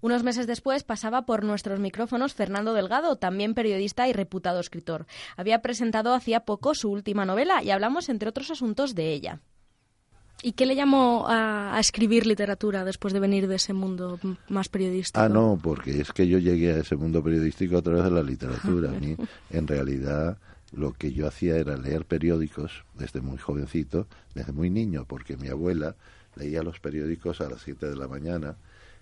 Unos 0.00 0.22
meses 0.22 0.46
después 0.46 0.84
pasaba 0.84 1.26
por 1.26 1.44
nuestros 1.44 1.80
micrófonos 1.80 2.34
Fernando 2.34 2.72
Delgado, 2.72 3.16
también 3.16 3.54
periodista 3.54 4.08
y 4.08 4.12
reputado 4.12 4.60
escritor. 4.60 5.06
Había 5.36 5.60
presentado 5.60 6.14
hacía 6.14 6.40
poco 6.40 6.74
su 6.74 6.90
última 6.90 7.24
novela 7.24 7.62
y 7.62 7.70
hablamos, 7.70 8.08
entre 8.08 8.28
otros 8.28 8.50
asuntos, 8.50 8.94
de 8.94 9.12
ella. 9.12 9.40
¿Y 10.40 10.52
qué 10.52 10.66
le 10.66 10.76
llamó 10.76 11.26
a, 11.28 11.74
a, 11.74 11.80
escribir 11.80 12.24
literatura 12.24 12.84
después 12.84 13.12
de 13.12 13.18
venir 13.18 13.48
de 13.48 13.56
ese 13.56 13.72
mundo 13.72 14.20
más 14.48 14.68
periodístico? 14.68 15.20
Ah, 15.20 15.28
no, 15.28 15.58
porque 15.60 16.00
es 16.00 16.12
que 16.12 16.28
yo 16.28 16.38
llegué 16.38 16.74
a 16.74 16.78
ese 16.78 16.94
mundo 16.94 17.24
periodístico 17.24 17.76
a 17.78 17.82
través 17.82 18.04
de 18.04 18.10
la 18.12 18.22
literatura. 18.22 18.90
A 18.90 18.92
mí, 18.92 19.16
en 19.50 19.66
realidad, 19.66 20.38
lo 20.72 20.92
que 20.92 21.12
yo 21.12 21.26
hacía 21.26 21.56
era 21.56 21.76
leer 21.76 22.04
periódicos 22.04 22.84
desde 22.94 23.20
muy 23.20 23.38
jovencito, 23.38 24.06
desde 24.34 24.52
muy 24.52 24.70
niño, 24.70 25.06
porque 25.08 25.36
mi 25.36 25.48
abuela 25.48 25.96
leía 26.36 26.62
los 26.62 26.78
periódicos 26.78 27.40
a 27.40 27.48
las 27.48 27.62
7 27.62 27.86
de 27.86 27.96
la 27.96 28.06
mañana 28.06 28.56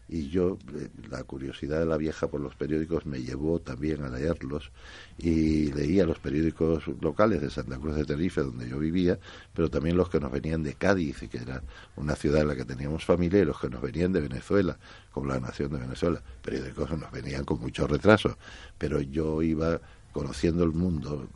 y 0.08 0.28
yo 0.28 0.58
eh, 0.74 0.88
la 1.10 1.24
curiosidad 1.24 1.80
de 1.80 1.86
la 1.86 1.96
vieja 1.96 2.28
por 2.28 2.40
los 2.40 2.54
periódicos 2.54 3.06
me 3.06 3.22
llevó 3.22 3.58
también 3.60 4.02
a 4.04 4.08
leerlos. 4.08 4.70
Y 5.18 5.72
leía 5.72 6.06
los 6.06 6.18
periódicos 6.18 6.84
locales 7.00 7.40
de 7.40 7.50
Santa 7.50 7.78
Cruz 7.78 7.96
de 7.96 8.04
Tenerife 8.04 8.42
donde 8.42 8.68
yo 8.68 8.78
vivía 8.78 9.18
pero 9.54 9.70
también 9.70 9.96
los 9.96 10.10
que 10.10 10.20
nos 10.20 10.30
venían 10.30 10.62
de 10.62 10.74
Cádiz 10.74 11.20
que 11.30 11.38
era 11.38 11.62
una 11.96 12.14
ciudad 12.14 12.42
en 12.42 12.48
la 12.48 12.56
que 12.56 12.64
teníamos 12.64 13.04
familia 13.04 13.40
y 13.40 13.44
los 13.44 13.58
que 13.58 13.70
nos 13.70 13.80
venían 13.80 14.12
de 14.12 14.20
Venezuela 14.20 14.78
como 15.10 15.26
la 15.26 15.40
Nación 15.40 15.72
de 15.72 15.78
Venezuela. 15.78 16.22
Periódicos 16.42 16.90
que 16.90 16.96
nos 16.96 17.10
venían 17.10 17.44
con 17.44 17.60
mucho 17.60 17.86
retraso 17.86 18.36
pero 18.78 19.00
yo 19.00 19.42
iba 19.42 19.80
conociendo 20.12 20.64
el 20.64 20.72
mundo 20.72 21.28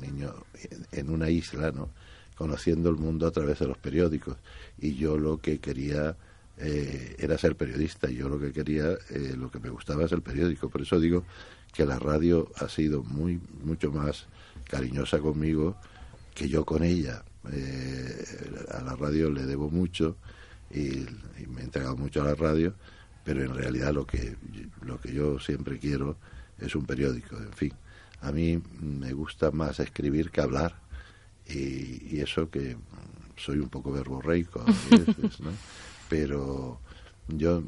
niño 0.00 0.32
en 0.92 1.10
una 1.10 1.30
isla 1.30 1.70
no 1.72 1.90
conociendo 2.40 2.88
el 2.88 2.96
mundo 2.96 3.26
a 3.26 3.30
través 3.30 3.58
de 3.58 3.66
los 3.66 3.76
periódicos. 3.76 4.34
Y 4.78 4.94
yo 4.94 5.18
lo 5.18 5.36
que 5.36 5.58
quería 5.58 6.16
eh, 6.58 7.16
era 7.18 7.38
ser 7.38 7.56
periodista. 7.56 8.08
Yo 8.10 8.28
lo 8.28 8.38
que 8.38 8.52
quería, 8.52 8.92
eh, 9.10 9.34
lo 9.36 9.50
que 9.50 9.60
me 9.60 9.70
gustaba 9.70 10.04
es 10.04 10.12
el 10.12 10.22
periódico. 10.22 10.68
Por 10.68 10.82
eso 10.82 11.00
digo 11.00 11.24
que 11.72 11.86
la 11.86 11.98
radio 11.98 12.50
ha 12.56 12.68
sido 12.68 13.02
muy, 13.02 13.40
mucho 13.64 13.90
más 13.90 14.26
cariñosa 14.68 15.18
conmigo 15.18 15.76
que 16.34 16.48
yo 16.48 16.64
con 16.64 16.82
ella. 16.82 17.24
Eh, 17.52 18.24
a 18.72 18.82
la 18.82 18.94
radio 18.94 19.30
le 19.30 19.46
debo 19.46 19.70
mucho 19.70 20.16
y, 20.70 21.06
me 21.48 21.62
he 21.62 21.64
entregado 21.64 21.96
mucho 21.96 22.22
a 22.22 22.26
la 22.26 22.34
radio, 22.34 22.74
pero 23.24 23.42
en 23.42 23.54
realidad 23.54 23.92
lo 23.94 24.06
que, 24.06 24.36
lo 24.82 25.00
que 25.00 25.12
yo 25.12 25.40
siempre 25.40 25.78
quiero 25.78 26.16
es 26.58 26.74
un 26.74 26.84
periódico. 26.84 27.36
En 27.38 27.52
fin, 27.52 27.72
a 28.20 28.30
mí 28.30 28.62
me 28.80 29.12
gusta 29.14 29.50
más 29.50 29.80
escribir 29.80 30.30
que 30.30 30.42
hablar 30.42 30.74
y, 31.48 32.14
y 32.14 32.20
eso 32.20 32.50
que 32.50 32.76
soy 33.36 33.58
un 33.58 33.70
poco 33.70 33.90
verborreico 33.90 34.60
a 34.60 34.64
veces, 34.66 35.40
¿no? 35.40 35.50
pero 36.10 36.80
yo 37.28 37.62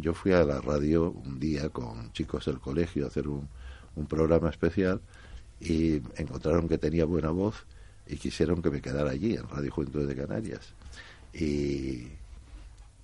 yo 0.00 0.14
fui 0.14 0.32
a 0.32 0.42
la 0.42 0.60
radio 0.60 1.10
un 1.10 1.38
día 1.38 1.68
con 1.68 2.12
chicos 2.12 2.46
del 2.46 2.58
colegio 2.58 3.04
a 3.04 3.08
hacer 3.08 3.28
un, 3.28 3.48
programa 4.08 4.50
especial 4.50 5.00
y 5.60 6.02
encontraron 6.16 6.68
que 6.68 6.78
tenía 6.78 7.04
buena 7.04 7.30
voz 7.30 7.64
y 8.08 8.16
quisieron 8.16 8.60
que 8.60 8.70
me 8.70 8.80
quedara 8.80 9.10
allí 9.10 9.36
en 9.36 9.48
Radio 9.48 9.70
Juventud 9.70 10.08
de 10.08 10.16
Canarias. 10.16 10.74
Y 11.32 12.08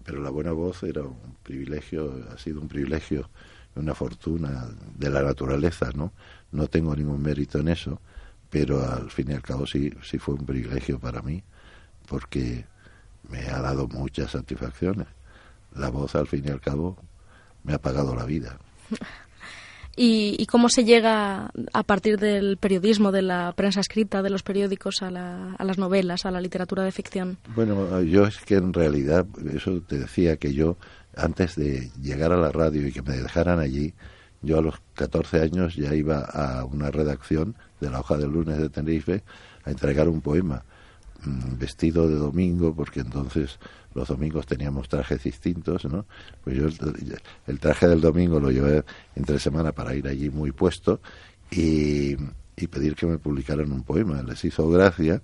pero 0.04 0.20
la 0.20 0.30
buena 0.30 0.50
voz 0.50 0.82
era 0.82 1.02
un 1.02 1.36
privilegio 1.44 2.24
ha 2.32 2.38
sido 2.38 2.60
un 2.60 2.68
privilegio 2.68 3.28
una 3.76 3.94
fortuna 3.94 4.68
de 4.96 5.10
la 5.10 5.22
naturaleza 5.22 5.90
no 5.94 6.12
no 6.50 6.66
tengo 6.66 6.96
ningún 6.96 7.22
mérito 7.22 7.60
en 7.60 7.68
eso 7.68 8.00
pero 8.48 8.82
al 8.82 9.10
fin 9.10 9.30
y 9.30 9.34
al 9.34 9.42
cabo 9.42 9.66
sí 9.66 9.92
sí 10.02 10.18
fue 10.18 10.34
un 10.34 10.46
privilegio 10.46 10.98
para 10.98 11.22
mí 11.22 11.42
porque 12.08 12.64
me 13.30 13.46
ha 13.48 13.60
dado 13.60 13.88
muchas 13.88 14.32
satisfacciones. 14.32 15.06
La 15.74 15.88
voz, 15.88 16.14
al 16.14 16.26
fin 16.26 16.44
y 16.46 16.50
al 16.50 16.60
cabo, 16.60 16.96
me 17.62 17.74
ha 17.74 17.78
pagado 17.78 18.14
la 18.14 18.24
vida. 18.24 18.58
¿Y, 19.96 20.36
¿Y, 20.38 20.46
cómo 20.46 20.68
se 20.68 20.84
llega 20.84 21.50
a 21.72 21.82
partir 21.82 22.18
del 22.18 22.56
periodismo, 22.56 23.12
de 23.12 23.22
la 23.22 23.52
prensa 23.54 23.80
escrita, 23.80 24.22
de 24.22 24.30
los 24.30 24.42
periódicos, 24.42 25.02
a, 25.02 25.10
la, 25.10 25.54
a 25.58 25.64
las 25.64 25.78
novelas, 25.78 26.24
a 26.24 26.30
la 26.30 26.40
literatura 26.40 26.84
de 26.84 26.92
ficción? 26.92 27.38
Bueno, 27.54 28.00
yo 28.00 28.24
es 28.24 28.38
que 28.38 28.54
en 28.54 28.72
realidad, 28.72 29.26
eso 29.52 29.82
te 29.82 29.98
decía, 29.98 30.36
que 30.36 30.54
yo 30.54 30.78
antes 31.16 31.56
de 31.56 31.90
llegar 32.00 32.32
a 32.32 32.36
la 32.36 32.50
radio 32.50 32.86
y 32.86 32.92
que 32.92 33.02
me 33.02 33.16
dejaran 33.16 33.58
allí, 33.58 33.92
yo 34.42 34.58
a 34.58 34.62
los 34.62 34.76
14 34.94 35.42
años 35.42 35.76
ya 35.76 35.94
iba 35.94 36.20
a 36.20 36.64
una 36.64 36.90
redacción 36.90 37.56
de 37.80 37.90
la 37.90 38.00
hoja 38.00 38.16
del 38.16 38.30
lunes 38.30 38.58
de 38.58 38.70
Tenerife 38.70 39.22
a 39.64 39.70
entregar 39.70 40.08
un 40.08 40.22
poema 40.22 40.64
vestido 41.24 42.08
de 42.08 42.16
domingo, 42.16 42.74
porque 42.74 43.00
entonces 43.00 43.58
los 43.94 44.08
domingos 44.08 44.46
teníamos 44.46 44.88
trajes 44.88 45.22
distintos, 45.22 45.84
¿no? 45.84 46.06
Pues 46.44 46.56
yo 46.56 46.68
el, 47.46 47.58
traje 47.58 47.88
del 47.88 48.00
domingo 48.00 48.40
lo 48.40 48.50
llevé 48.50 48.84
entre 49.16 49.38
semana 49.38 49.72
para 49.72 49.94
ir 49.94 50.06
allí 50.06 50.30
muy 50.30 50.52
puesto 50.52 51.00
y, 51.50 52.16
y 52.56 52.66
pedir 52.68 52.94
que 52.94 53.06
me 53.06 53.18
publicaran 53.18 53.72
un 53.72 53.82
poema. 53.82 54.22
Les 54.22 54.44
hizo 54.44 54.68
gracia 54.70 55.22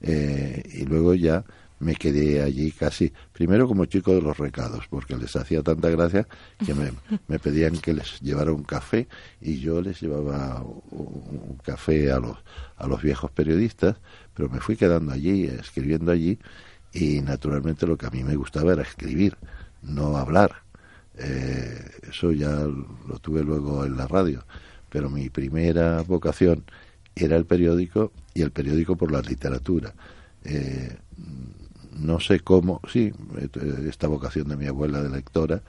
eh, 0.00 0.62
y 0.74 0.84
luego 0.84 1.14
ya 1.14 1.44
me 1.80 1.94
quedé 1.94 2.42
allí 2.42 2.72
casi, 2.72 3.12
primero 3.32 3.68
como 3.68 3.84
chico 3.84 4.14
de 4.14 4.22
los 4.22 4.36
recados, 4.36 4.86
porque 4.88 5.16
les 5.16 5.34
hacía 5.36 5.62
tanta 5.62 5.90
gracia 5.90 6.26
que 6.64 6.74
me, 6.74 6.92
me 7.28 7.38
pedían 7.38 7.76
que 7.76 7.94
les 7.94 8.20
llevara 8.20 8.52
un 8.52 8.64
café 8.64 9.08
y 9.40 9.60
yo 9.60 9.80
les 9.80 10.00
llevaba 10.00 10.62
un, 10.62 11.58
café 11.62 12.10
a 12.10 12.18
los, 12.18 12.36
a 12.76 12.86
los 12.86 13.02
viejos 13.02 13.30
periodistas, 13.30 13.96
pero 14.34 14.48
me 14.48 14.60
fui 14.60 14.76
quedando 14.76 15.12
allí, 15.12 15.44
escribiendo 15.44 16.10
allí, 16.12 16.38
y 16.92 17.20
naturalmente 17.20 17.86
lo 17.86 17.96
que 17.96 18.06
a 18.06 18.10
mí 18.10 18.24
me 18.24 18.36
gustaba 18.36 18.72
era 18.72 18.82
escribir, 18.82 19.36
no 19.82 20.16
hablar. 20.16 20.62
Eh, 21.16 21.84
eso 22.08 22.32
ya 22.32 22.50
lo 22.50 23.18
tuve 23.20 23.42
luego 23.42 23.84
en 23.84 23.96
la 23.96 24.06
radio, 24.06 24.44
pero 24.88 25.10
mi 25.10 25.28
primera 25.30 26.02
vocación 26.02 26.64
era 27.14 27.36
el 27.36 27.44
periódico 27.44 28.12
y 28.34 28.42
el 28.42 28.52
periódico 28.52 28.96
por 28.96 29.10
la 29.10 29.20
literatura. 29.20 29.92
Eh, 30.44 30.96
no 31.92 32.20
sé 32.20 32.40
cómo, 32.40 32.80
sí, 32.90 33.12
esta 33.88 34.06
vocación 34.08 34.48
de 34.48 34.56
mi 34.56 34.66
abuela 34.66 35.02
de 35.02 35.10
lectora, 35.10 35.62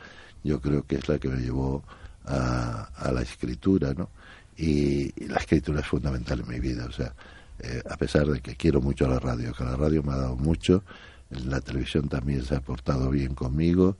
yo 0.43 0.61
creo 0.61 0.85
que 0.85 0.95
es 0.95 1.09
la 1.09 1.19
que 1.19 1.27
me 1.27 1.41
llevó 1.41 1.83
a, 2.25 2.89
a 2.95 3.11
la 3.11 3.21
escritura, 3.21 3.93
¿no? 3.93 4.09
Y, 4.57 5.27
la 5.27 5.37
escritura 5.37 5.79
es 5.79 5.87
fundamental 5.87 6.41
en 6.41 6.49
mi 6.49 6.59
vida, 6.59 6.85
o 6.85 6.91
sea, 6.91 7.13
eh, 7.59 7.81
a 7.89 7.95
pesar 7.97 8.27
de 8.27 8.41
que 8.41 8.55
quiero 8.55 8.81
mucho 8.81 9.07
la 9.07 9.19
radio, 9.19 9.53
que 9.53 9.63
la 9.63 9.75
radio 9.75 10.03
me 10.03 10.13
ha 10.13 10.17
dado 10.17 10.35
mucho, 10.35 10.83
la 11.29 11.61
televisión 11.61 12.09
también 12.09 12.43
se 12.43 12.55
ha 12.55 12.61
portado 12.61 13.09
bien 13.09 13.35
conmigo, 13.35 13.97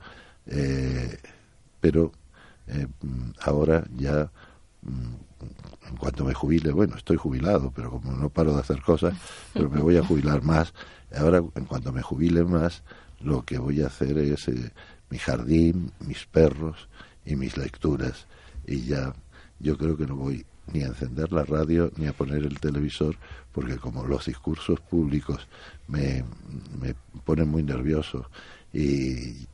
eh, 0.48 1.18
pero 1.80 2.12
eh, 2.68 2.88
ahora 3.42 3.86
ya 3.96 4.30
en 5.90 5.96
cuanto 5.98 6.24
me 6.24 6.34
jubile, 6.34 6.72
bueno, 6.72 6.96
estoy 6.96 7.18
jubilado, 7.18 7.72
pero 7.76 7.92
como 7.92 8.12
no 8.12 8.30
paro 8.30 8.54
de 8.54 8.62
hacer 8.62 8.82
cosas, 8.82 9.16
pero 9.54 9.70
me 9.70 9.82
voy 9.82 9.98
a 9.98 10.04
jubilar 10.04 10.44
más 10.44 10.74
Ahora, 11.16 11.44
en 11.56 11.66
cuanto 11.66 11.92
me 11.92 12.02
jubile 12.02 12.44
más, 12.44 12.84
lo 13.22 13.44
que 13.44 13.58
voy 13.58 13.82
a 13.82 13.88
hacer 13.88 14.18
es 14.20 14.48
eh, 14.48 14.72
mi 15.10 15.18
jardín, 15.18 15.92
mis 16.00 16.26
perros 16.26 16.88
y 17.26 17.36
mis 17.36 17.58
lecturas. 17.58 18.28
Y 18.68 18.84
ya 18.84 19.14
yo 19.60 19.78
creo 19.78 19.98
que 19.98 20.06
no 20.06 20.16
voy 20.16 20.46
ni 20.72 20.84
a 20.84 20.88
encender 20.88 21.32
la 21.32 21.44
radio 21.44 21.92
ni 21.98 22.06
a 22.06 22.14
poner 22.14 22.44
el 22.44 22.60
televisor, 22.60 23.16
porque 23.52 23.78
como 23.78 24.06
los 24.06 24.26
discursos 24.26 24.80
públicos 24.82 25.48
me, 25.88 26.24
me 26.80 26.94
ponen 27.26 27.50
muy 27.50 27.64
nervioso 27.64 28.30
y, 28.72 29.48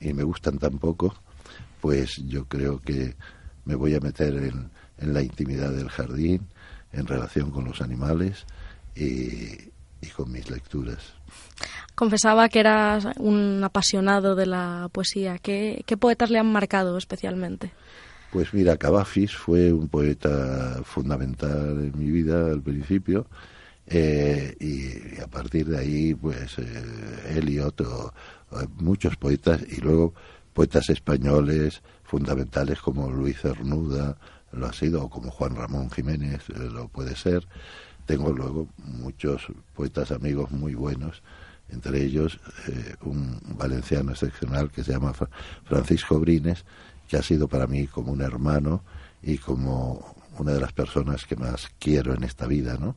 y, 0.00 0.12
me 0.12 0.24
gustan 0.24 0.58
tan 0.58 0.78
poco, 0.78 1.14
pues 1.80 2.16
yo 2.26 2.46
creo 2.46 2.80
que 2.80 3.14
me 3.64 3.76
voy 3.76 3.94
a 3.94 4.00
meter 4.00 4.34
en, 4.34 4.70
en 5.00 5.14
la 5.14 5.22
intimidad 5.22 5.70
del 5.70 5.88
jardín, 5.88 6.46
en 6.92 7.06
relación 7.06 7.50
con 7.50 7.64
los 7.64 7.80
animales 7.80 8.46
y, 8.94 9.70
y 10.00 10.06
con 10.14 10.30
mis 10.30 10.50
lecturas. 10.50 11.14
Confesaba 11.94 12.48
que 12.48 12.60
eras 12.60 13.06
un 13.18 13.62
apasionado 13.62 14.34
de 14.34 14.46
la 14.46 14.88
poesía. 14.92 15.38
¿Qué, 15.38 15.84
poetas 15.98 16.30
le 16.30 16.38
han 16.38 16.50
marcado 16.50 16.96
especialmente? 16.96 17.72
Pues 18.32 18.54
mira, 18.54 18.76
Cavafis 18.76 19.34
fue 19.36 19.72
un 19.72 19.88
poeta 19.88 20.80
fundamental 20.84 21.70
en 21.78 21.98
mi 21.98 22.10
vida 22.10 22.46
al 22.46 22.62
principio. 22.62 23.26
Eh, 23.86 24.56
y, 24.60 25.20
a 25.20 25.26
partir 25.26 25.66
de 25.66 25.78
ahí, 25.78 26.14
pues 26.14 26.58
eh, 26.58 27.34
él 27.36 27.50
y 27.50 27.58
otros, 27.58 28.12
eh, 28.52 28.66
muchos 28.78 29.16
poetas, 29.16 29.62
y 29.68 29.80
luego 29.80 30.14
poetas 30.54 30.88
españoles 30.90 31.82
fundamentales 32.04 32.80
como 32.80 33.10
Luis 33.10 33.40
Cernuda, 33.40 34.16
lo 34.52 34.66
ha 34.66 34.72
sido, 34.72 35.04
o 35.04 35.10
como 35.10 35.30
Juan 35.30 35.54
Ramón 35.54 35.90
Jiménez, 35.90 36.48
lo 36.48 36.88
puede 36.88 37.16
ser. 37.16 37.46
Tengo 38.06 38.32
luego 38.32 38.68
muchos 38.78 39.46
poetas 39.74 40.10
amigos 40.10 40.50
muy 40.50 40.74
buenos, 40.74 41.22
entre 41.68 42.02
ellos 42.02 42.40
eh, 42.68 42.94
un 43.02 43.40
valenciano 43.56 44.12
excepcional 44.12 44.70
que 44.70 44.82
se 44.82 44.92
llama 44.92 45.12
Francisco 45.64 46.18
Brines, 46.18 46.64
que 47.08 47.16
ha 47.16 47.22
sido 47.22 47.48
para 47.48 47.66
mí 47.66 47.86
como 47.86 48.12
un 48.12 48.22
hermano 48.22 48.82
y 49.22 49.38
como 49.38 50.14
una 50.38 50.52
de 50.52 50.60
las 50.60 50.72
personas 50.72 51.24
que 51.26 51.36
más 51.36 51.68
quiero 51.78 52.14
en 52.14 52.24
esta 52.24 52.46
vida, 52.46 52.76
¿no? 52.78 52.96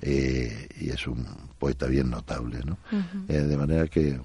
Eh, 0.00 0.68
y 0.80 0.90
es 0.90 1.06
un 1.06 1.24
poeta 1.58 1.86
bien 1.86 2.10
notable, 2.10 2.60
¿no? 2.64 2.76
Eh, 3.28 3.38
de 3.38 3.56
manera 3.56 3.86
que 3.86 4.20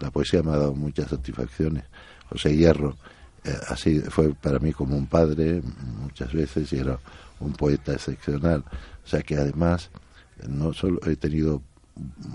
la 0.00 0.10
poesía 0.10 0.42
me 0.42 0.50
ha 0.50 0.56
dado 0.56 0.74
muchas 0.74 1.08
satisfacciones. 1.08 1.84
José 2.28 2.56
Hierro 2.56 2.96
así 3.68 4.00
fue 4.00 4.34
para 4.34 4.58
mí 4.58 4.72
como 4.72 4.96
un 4.96 5.06
padre 5.06 5.62
muchas 6.00 6.32
veces 6.32 6.72
y 6.72 6.78
era 6.78 6.98
un 7.40 7.52
poeta 7.52 7.92
excepcional. 7.92 8.64
O 9.04 9.08
sea 9.08 9.22
que 9.22 9.36
además 9.36 9.90
no 10.48 10.72
solo 10.72 11.00
he 11.06 11.16
tenido 11.16 11.62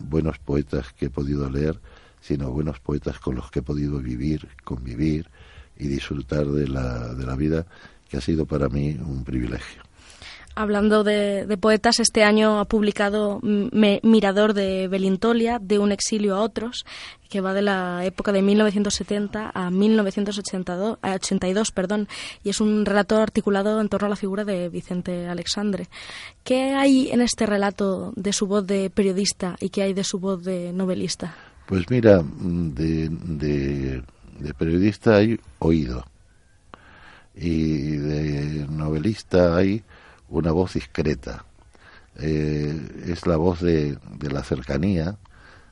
buenos 0.10 0.38
poetas 0.40 0.94
que 0.94 1.06
he 1.06 1.10
podido 1.10 1.50
leer, 1.50 1.80
sino 2.22 2.52
buenos 2.52 2.80
poetas 2.80 3.20
con 3.20 3.36
los 3.36 3.52
que 3.52 3.60
he 3.60 3.64
podido 3.64 4.00
vivir, 4.00 4.48
convivir 4.64 5.30
y 5.78 5.88
disfrutar 5.88 6.48
de 6.48 6.68
la, 6.68 7.14
de 7.14 7.26
la 7.26 7.36
vida, 7.36 7.66
que 8.10 8.18
ha 8.18 8.22
sido 8.22 8.46
para 8.46 8.70
mí 8.70 8.98
un 9.00 9.24
privilegio 9.24 9.85
hablando 10.56 11.04
de, 11.04 11.58
poetas, 11.60 12.00
este 12.00 12.24
año 12.24 12.60
ha 12.60 12.66
publicado 12.66 13.40
Mirador 13.42 14.54
de 14.54 14.88
Belintolia, 14.88 15.60
de 15.60 15.80
un 15.80 15.92
exilio 15.92 16.36
a 16.36 16.42
otros, 16.42 16.86
que 17.30 17.42
va 17.42 17.54
de 17.54 17.62
la 17.62 18.06
época 18.06 18.32
de 18.32 18.42
1970 18.42 19.52
a 19.54 19.70
1982, 19.70 21.72
perdón, 21.72 22.08
y 22.44 22.50
es 22.50 22.62
un 22.62 22.86
relato 22.86 23.18
articulado 23.18 23.82
en 23.82 23.90
torno 23.90 24.08
a 24.08 24.10
la 24.10 24.16
figura 24.16 24.46
de 24.46 24.70
Vicente 24.70 25.28
Alexandre. 25.28 25.88
¿Qué 26.44 26.74
hay 26.74 27.10
en 27.12 27.22
este 27.22 27.46
relato 27.46 28.14
de 28.16 28.34
su 28.34 28.48
voz 28.48 28.66
de 28.66 28.90
periodista 28.90 29.56
y 29.60 29.70
qué 29.70 29.84
hay 29.84 29.94
de 29.94 30.04
su 30.04 30.20
voz 30.20 30.44
de 30.44 30.72
novelista? 30.72 31.36
Pues 31.68 31.90
mira, 31.90 32.24
de, 32.24 34.02
de 34.40 34.54
periodista 34.54 35.18
hay 35.18 35.40
oído 35.60 36.06
y 37.36 37.98
de 37.98 38.66
novelista 38.70 39.58
hay 39.58 39.84
una 40.38 40.52
voz 40.52 40.74
discreta. 40.74 41.46
Eh, 42.18 43.04
es 43.08 43.26
la 43.28 43.38
voz 43.38 43.62
de, 43.62 43.98
de 44.18 44.32
la 44.32 44.44
cercanía 44.44 45.18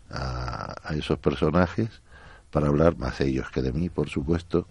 a, 0.10 0.93
esos 0.95 1.17
personajes 1.19 1.89
para 2.52 2.67
hablar 2.67 2.97
más 2.97 3.17
de 3.19 3.28
ellos 3.28 3.49
que 3.49 3.62
de 3.62 3.73
mí, 3.73 3.89
por 3.89 4.10
supuesto. 4.10 4.67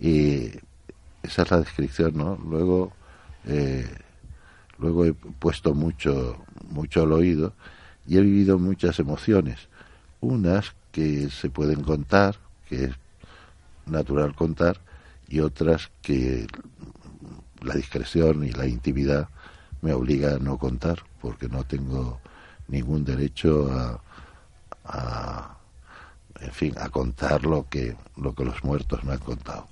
Y 0.00 0.50
esa 1.22 1.42
es 1.42 1.50
la 1.50 1.60
descripción, 1.60 2.16
¿no? 2.16 2.36
Luego, 2.36 2.92
eh, 3.46 3.88
luego 4.78 5.04
he 5.04 5.14
puesto 5.14 5.74
mucho, 5.74 6.44
mucho 6.68 7.02
al 7.02 7.12
oído 7.12 7.52
y 8.06 8.18
he 8.18 8.20
vivido 8.20 8.58
muchas 8.58 8.98
emociones. 8.98 9.68
Unas 10.20 10.74
que 10.90 11.30
se 11.30 11.50
pueden 11.50 11.82
contar, 11.82 12.36
que 12.68 12.84
es 12.84 12.92
natural 13.86 14.34
contar, 14.34 14.80
y 15.28 15.40
otras 15.40 15.90
que 16.02 16.46
la 17.64 17.74
discreción 17.74 18.44
y 18.44 18.50
la 18.50 18.66
intimidad 18.66 19.28
me 19.82 19.92
obliga 19.92 20.36
a 20.36 20.38
no 20.38 20.58
contar 20.58 21.02
porque 21.20 21.48
no 21.48 21.64
tengo 21.64 22.20
ningún 22.68 23.04
derecho 23.04 23.70
a, 24.86 25.56
en 26.40 26.52
fin 26.52 26.74
a 26.78 26.88
contar 26.88 27.44
lo 27.44 27.68
que 27.68 27.96
lo 28.16 28.34
que 28.34 28.44
los 28.44 28.62
muertos 28.64 29.02
me 29.04 29.12
han 29.12 29.18
contado 29.18 29.66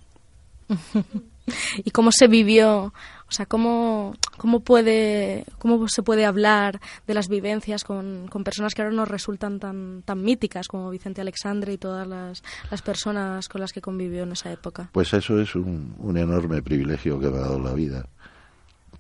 y 1.85 1.91
cómo 1.91 2.11
se 2.13 2.29
vivió, 2.29 2.93
o 3.33 3.35
sea, 3.35 3.47
cómo, 3.47 4.15
cómo, 4.37 4.61
puede, 4.61 5.45
cómo 5.59 5.89
se 5.89 6.03
puede 6.03 6.25
hablar 6.25 6.81
de 7.07 7.15
las 7.15 7.29
vivencias 7.29 7.85
con, 7.85 8.29
con, 8.29 8.45
personas 8.45 8.75
que 8.75 8.83
ahora 8.83 8.95
nos 8.95 9.09
resultan 9.09 9.59
tan, 9.59 10.03
tan 10.03 10.23
míticas 10.23 10.69
como 10.69 10.91
Vicente 10.91 11.21
Alexandre 11.21 11.73
y 11.73 11.79
todas 11.79 12.07
las, 12.07 12.43
las 12.71 12.83
personas 12.83 13.49
con 13.49 13.61
las 13.61 13.73
que 13.73 13.81
convivió 13.81 14.25
en 14.25 14.33
esa 14.33 14.53
época. 14.53 14.91
Pues 14.93 15.13
eso 15.15 15.41
es 15.41 15.55
un, 15.55 15.95
un 15.99 16.19
enorme 16.19 16.63
privilegio 16.63 17.19
que 17.19 17.29
me 17.29 17.39
ha 17.39 17.43
dado 17.43 17.59
la 17.59 17.73
vida. 17.73 18.07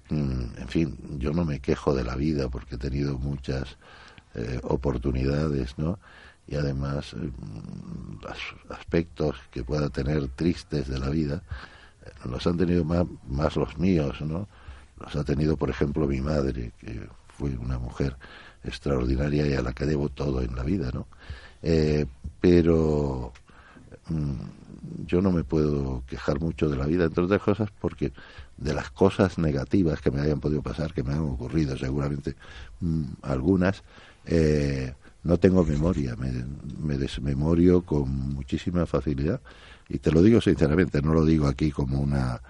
Mm, 0.08 0.58
en 0.58 0.68
fin, 0.68 0.98
yo 1.18 1.32
no 1.32 1.44
me 1.44 1.60
quejo 1.60 1.94
de 1.94 2.04
la 2.04 2.16
vida 2.16 2.48
porque 2.48 2.74
he 2.74 2.78
tenido 2.78 3.18
muchas 3.18 3.76
eh, 4.34 4.60
oportunidades, 4.62 5.76
¿no? 5.78 5.98
Y 6.46 6.56
además, 6.56 7.14
los 7.14 8.38
aspectos 8.70 9.36
que 9.50 9.62
pueda 9.62 9.90
tener 9.90 10.28
tristes 10.28 10.88
de 10.88 10.98
la 10.98 11.08
vida, 11.08 11.42
los 12.24 12.46
han 12.46 12.56
tenido 12.56 12.84
más, 12.84 13.06
más 13.28 13.56
los 13.56 13.78
míos, 13.78 14.20
¿no? 14.20 14.48
Los 14.98 15.16
ha 15.16 15.24
tenido, 15.24 15.56
por 15.56 15.70
ejemplo, 15.70 16.06
mi 16.06 16.20
madre, 16.20 16.72
que 16.78 17.08
fue 17.28 17.50
una 17.56 17.78
mujer 17.78 18.16
extraordinaria 18.64 19.46
y 19.46 19.54
a 19.54 19.62
la 19.62 19.72
que 19.72 19.86
debo 19.86 20.08
todo 20.08 20.42
en 20.42 20.54
la 20.54 20.62
vida, 20.62 20.90
¿no? 20.92 21.06
Eh, 21.62 22.06
pero 22.40 23.32
mm, 24.08 25.06
yo 25.06 25.20
no 25.20 25.32
me 25.32 25.44
puedo 25.44 26.04
quejar 26.06 26.40
mucho 26.40 26.68
de 26.68 26.76
la 26.76 26.86
vida, 26.86 27.04
entre 27.04 27.24
otras 27.24 27.42
cosas, 27.42 27.70
porque 27.80 28.12
de 28.56 28.74
las 28.74 28.90
cosas 28.90 29.38
negativas 29.38 30.00
que 30.00 30.10
me 30.10 30.20
hayan 30.20 30.40
podido 30.40 30.62
pasar, 30.62 30.92
que 30.92 31.02
me 31.02 31.12
han 31.12 31.20
ocurrido 31.20 31.76
seguramente 31.76 32.36
mm, 32.80 33.04
algunas, 33.22 33.82
eh, 34.26 34.94
no 35.24 35.38
tengo 35.38 35.64
memoria, 35.64 36.16
me, 36.16 36.98
desmemorio 36.98 37.82
con 37.82 38.10
muchísima 38.10 38.86
facilidad. 38.86 39.40
Y 39.88 39.98
te 39.98 40.10
lo 40.10 40.22
digo 40.22 40.40
sinceramente, 40.40 41.02
no 41.02 41.14
lo 41.14 41.24
digo 41.24 41.46
aquí 41.46 41.70
como 41.70 42.00
una... 42.00 42.40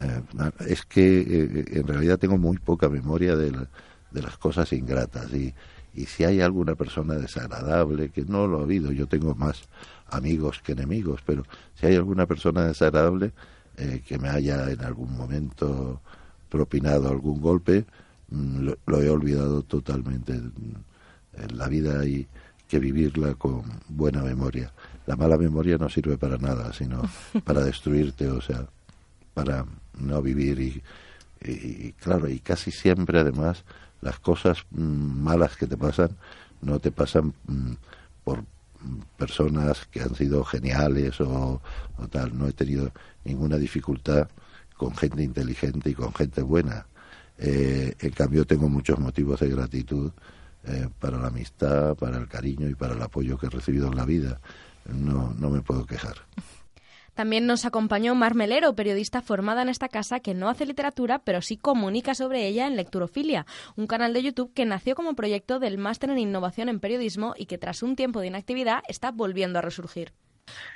Eh, 0.00 0.22
es 0.66 0.84
que 0.84 1.20
eh, 1.20 1.64
en 1.72 1.86
realidad 1.86 2.18
tengo 2.18 2.38
muy 2.38 2.58
poca 2.58 2.88
memoria 2.88 3.36
de, 3.36 3.52
de 4.10 4.22
las 4.22 4.36
cosas 4.38 4.72
ingratas. 4.72 5.32
Y, 5.32 5.54
y 5.94 6.06
si 6.06 6.24
hay 6.24 6.40
alguna 6.40 6.74
persona 6.74 7.14
desagradable, 7.14 8.10
que 8.10 8.24
no 8.24 8.46
lo 8.46 8.60
ha 8.60 8.62
habido, 8.62 8.90
yo 8.90 9.06
tengo 9.06 9.34
más 9.34 9.62
amigos 10.10 10.60
que 10.62 10.72
enemigos, 10.72 11.20
pero 11.24 11.44
si 11.74 11.86
hay 11.86 11.94
alguna 11.94 12.26
persona 12.26 12.66
desagradable 12.66 13.32
eh, 13.76 14.02
que 14.06 14.18
me 14.18 14.28
haya 14.28 14.70
en 14.70 14.80
algún 14.82 15.16
momento 15.16 16.00
propinado 16.48 17.08
algún 17.08 17.40
golpe, 17.40 17.84
mm, 18.30 18.68
lo, 18.86 19.02
he 19.02 19.08
olvidado 19.08 19.62
totalmente. 19.62 20.40
En 21.38 21.58
la 21.58 21.68
vida 21.68 22.00
hay 22.00 22.26
que 22.68 22.78
vivirla 22.78 23.34
con 23.34 23.62
buena 23.88 24.22
memoria. 24.22 24.72
La 25.06 25.16
mala 25.16 25.36
memoria 25.36 25.76
no 25.76 25.88
sirve 25.88 26.16
para 26.16 26.38
nada, 26.38 26.72
sino 26.72 27.02
para 27.44 27.62
destruirte, 27.62 28.28
o 28.28 28.40
sea, 28.40 28.66
para 29.34 29.66
no 29.98 30.22
vivir 30.22 30.60
y, 30.60 30.82
y 31.46 31.92
claro, 31.92 32.28
y 32.28 32.38
casi 32.40 32.70
siempre 32.70 33.20
además 33.20 33.64
las 34.00 34.18
cosas 34.18 34.64
mm, 34.70 35.22
malas 35.22 35.56
que 35.56 35.66
te 35.66 35.76
pasan 35.76 36.10
no 36.64 36.78
te 36.78 36.90
pasan 36.90 37.34
mm, 37.46 37.72
por 38.24 38.44
personas 39.16 39.86
que 39.90 40.00
han 40.00 40.14
sido 40.14 40.44
geniales 40.44 41.20
o, 41.20 41.60
tal. 42.10 42.36
No 42.36 42.48
he 42.48 42.52
tenido 42.52 42.92
ninguna 43.24 43.56
dificultad 43.56 44.28
con 44.76 44.94
gente 44.96 45.22
inteligente 45.22 45.90
y 45.90 45.94
con 45.94 46.12
gente 46.14 46.42
buena. 46.42 46.86
Eh, 47.38 47.94
en 47.98 48.10
cambio, 48.10 48.44
tengo 48.44 48.68
muchos 48.68 48.98
motivos 48.98 49.40
de 49.40 49.48
gratitud 49.48 50.12
eh, 50.66 50.88
para 50.98 51.18
la 51.18 51.28
amistad, 51.28 51.94
para 51.96 52.18
el 52.18 52.28
cariño 52.28 52.68
y 52.68 52.74
para 52.74 52.94
el 52.94 53.02
apoyo 53.02 53.38
que 53.38 53.46
he 53.46 53.50
recibido 53.50 53.88
en 53.88 53.96
la 53.96 54.04
vida. 54.04 54.40
No, 54.86 55.34
no 55.38 55.50
me 55.50 55.62
puedo 55.62 55.86
quejar. 55.86 56.16
También 57.14 57.46
nos 57.46 57.64
acompañó 57.64 58.14
Mar 58.16 58.34
Melero, 58.34 58.74
periodista 58.74 59.22
formada 59.22 59.62
en 59.62 59.68
esta 59.68 59.88
casa 59.88 60.18
que 60.18 60.34
no 60.34 60.48
hace 60.48 60.66
literatura, 60.66 61.20
pero 61.20 61.42
sí 61.42 61.56
comunica 61.56 62.14
sobre 62.14 62.48
ella 62.48 62.66
en 62.66 62.74
Lecturofilia, 62.74 63.46
un 63.76 63.86
canal 63.86 64.12
de 64.12 64.22
YouTube 64.22 64.52
que 64.52 64.64
nació 64.64 64.96
como 64.96 65.14
proyecto 65.14 65.60
del 65.60 65.78
Máster 65.78 66.10
en 66.10 66.18
Innovación 66.18 66.68
en 66.68 66.80
Periodismo 66.80 67.34
y 67.36 67.46
que 67.46 67.56
tras 67.56 67.84
un 67.84 67.94
tiempo 67.94 68.20
de 68.20 68.26
inactividad 68.26 68.82
está 68.88 69.12
volviendo 69.12 69.60
a 69.60 69.62
resurgir. 69.62 70.12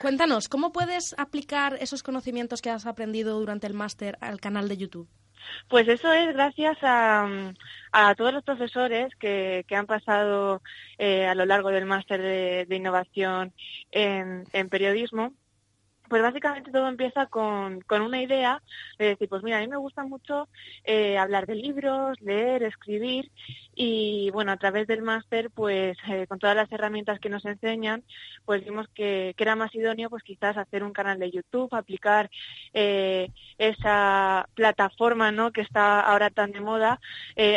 Cuéntanos, 0.01 0.49
¿cómo 0.49 0.73
puedes 0.73 1.15
aplicar 1.19 1.77
esos 1.81 2.05
conocimientos 2.05 2.63
que 2.63 2.71
has 2.71 2.87
aprendido 2.87 3.39
durante 3.39 3.67
el 3.67 3.75
máster 3.75 4.17
al 4.21 4.41
canal 4.41 4.69
de 4.69 4.77
YouTube? 4.77 5.09
Pues 5.69 5.89
eso 5.89 6.13
es 6.13 6.33
gracias 6.35 6.79
a, 6.83 7.53
todos 8.17 8.33
los 8.33 8.45
profesores 8.45 9.15
que, 9.17 9.65
han 9.71 9.87
pasado 9.87 10.63
eh, 10.99 11.27
a 11.27 11.35
lo 11.35 11.47
largo 11.47 11.71
del 11.71 11.87
máster 11.87 12.23
de, 12.23 12.77
innovación 12.77 13.53
en 13.93 14.69
periodismo 14.71 15.33
pues 16.09 16.23
básicamente 16.23 16.71
todo 16.71 16.89
empieza 16.89 17.27
con, 17.27 17.81
con, 17.83 18.03
una 18.03 18.23
idea 18.23 18.63
de 18.99 19.07
decir, 19.09 19.29
pues 19.29 19.43
mira, 19.43 19.59
a 19.59 19.61
mí 19.61 19.69
me 19.69 19.77
gusta 19.77 20.05
mucho 20.05 20.49
eh, 20.85 21.19
hablar 21.19 21.47
de 21.47 21.55
libros, 21.55 22.21
leer, 22.21 22.63
escribir 22.63 23.31
y 23.75 24.31
bueno, 24.31 24.53
a 24.53 24.57
través 24.57 24.87
del 24.87 25.03
máster, 25.03 25.51
pues 25.51 25.97
eh, 26.09 26.27
con 26.27 26.39
todas 26.39 26.57
las 26.57 26.71
herramientas 26.73 27.21
que 27.21 27.29
nos 27.29 27.45
enseñan, 27.45 28.03
pues 28.45 28.65
vimos 28.65 28.89
que, 28.89 29.35
que, 29.37 29.45
era 29.45 29.57
más 29.57 29.75
idóneo 29.75 30.11
pues 30.11 30.23
quizás 30.23 30.57
hacer 30.57 30.83
un 30.83 30.93
canal 30.93 31.19
de 31.19 31.31
YouTube, 31.31 31.73
aplicar 31.75 32.31
eh, 32.75 33.31
esa 33.59 34.49
plataforma 34.55 35.31
¿no? 35.31 35.53
que 35.53 35.61
está 35.61 36.01
ahora 36.01 36.31
tan 36.31 36.53
de 36.53 36.61
moda, 36.61 37.01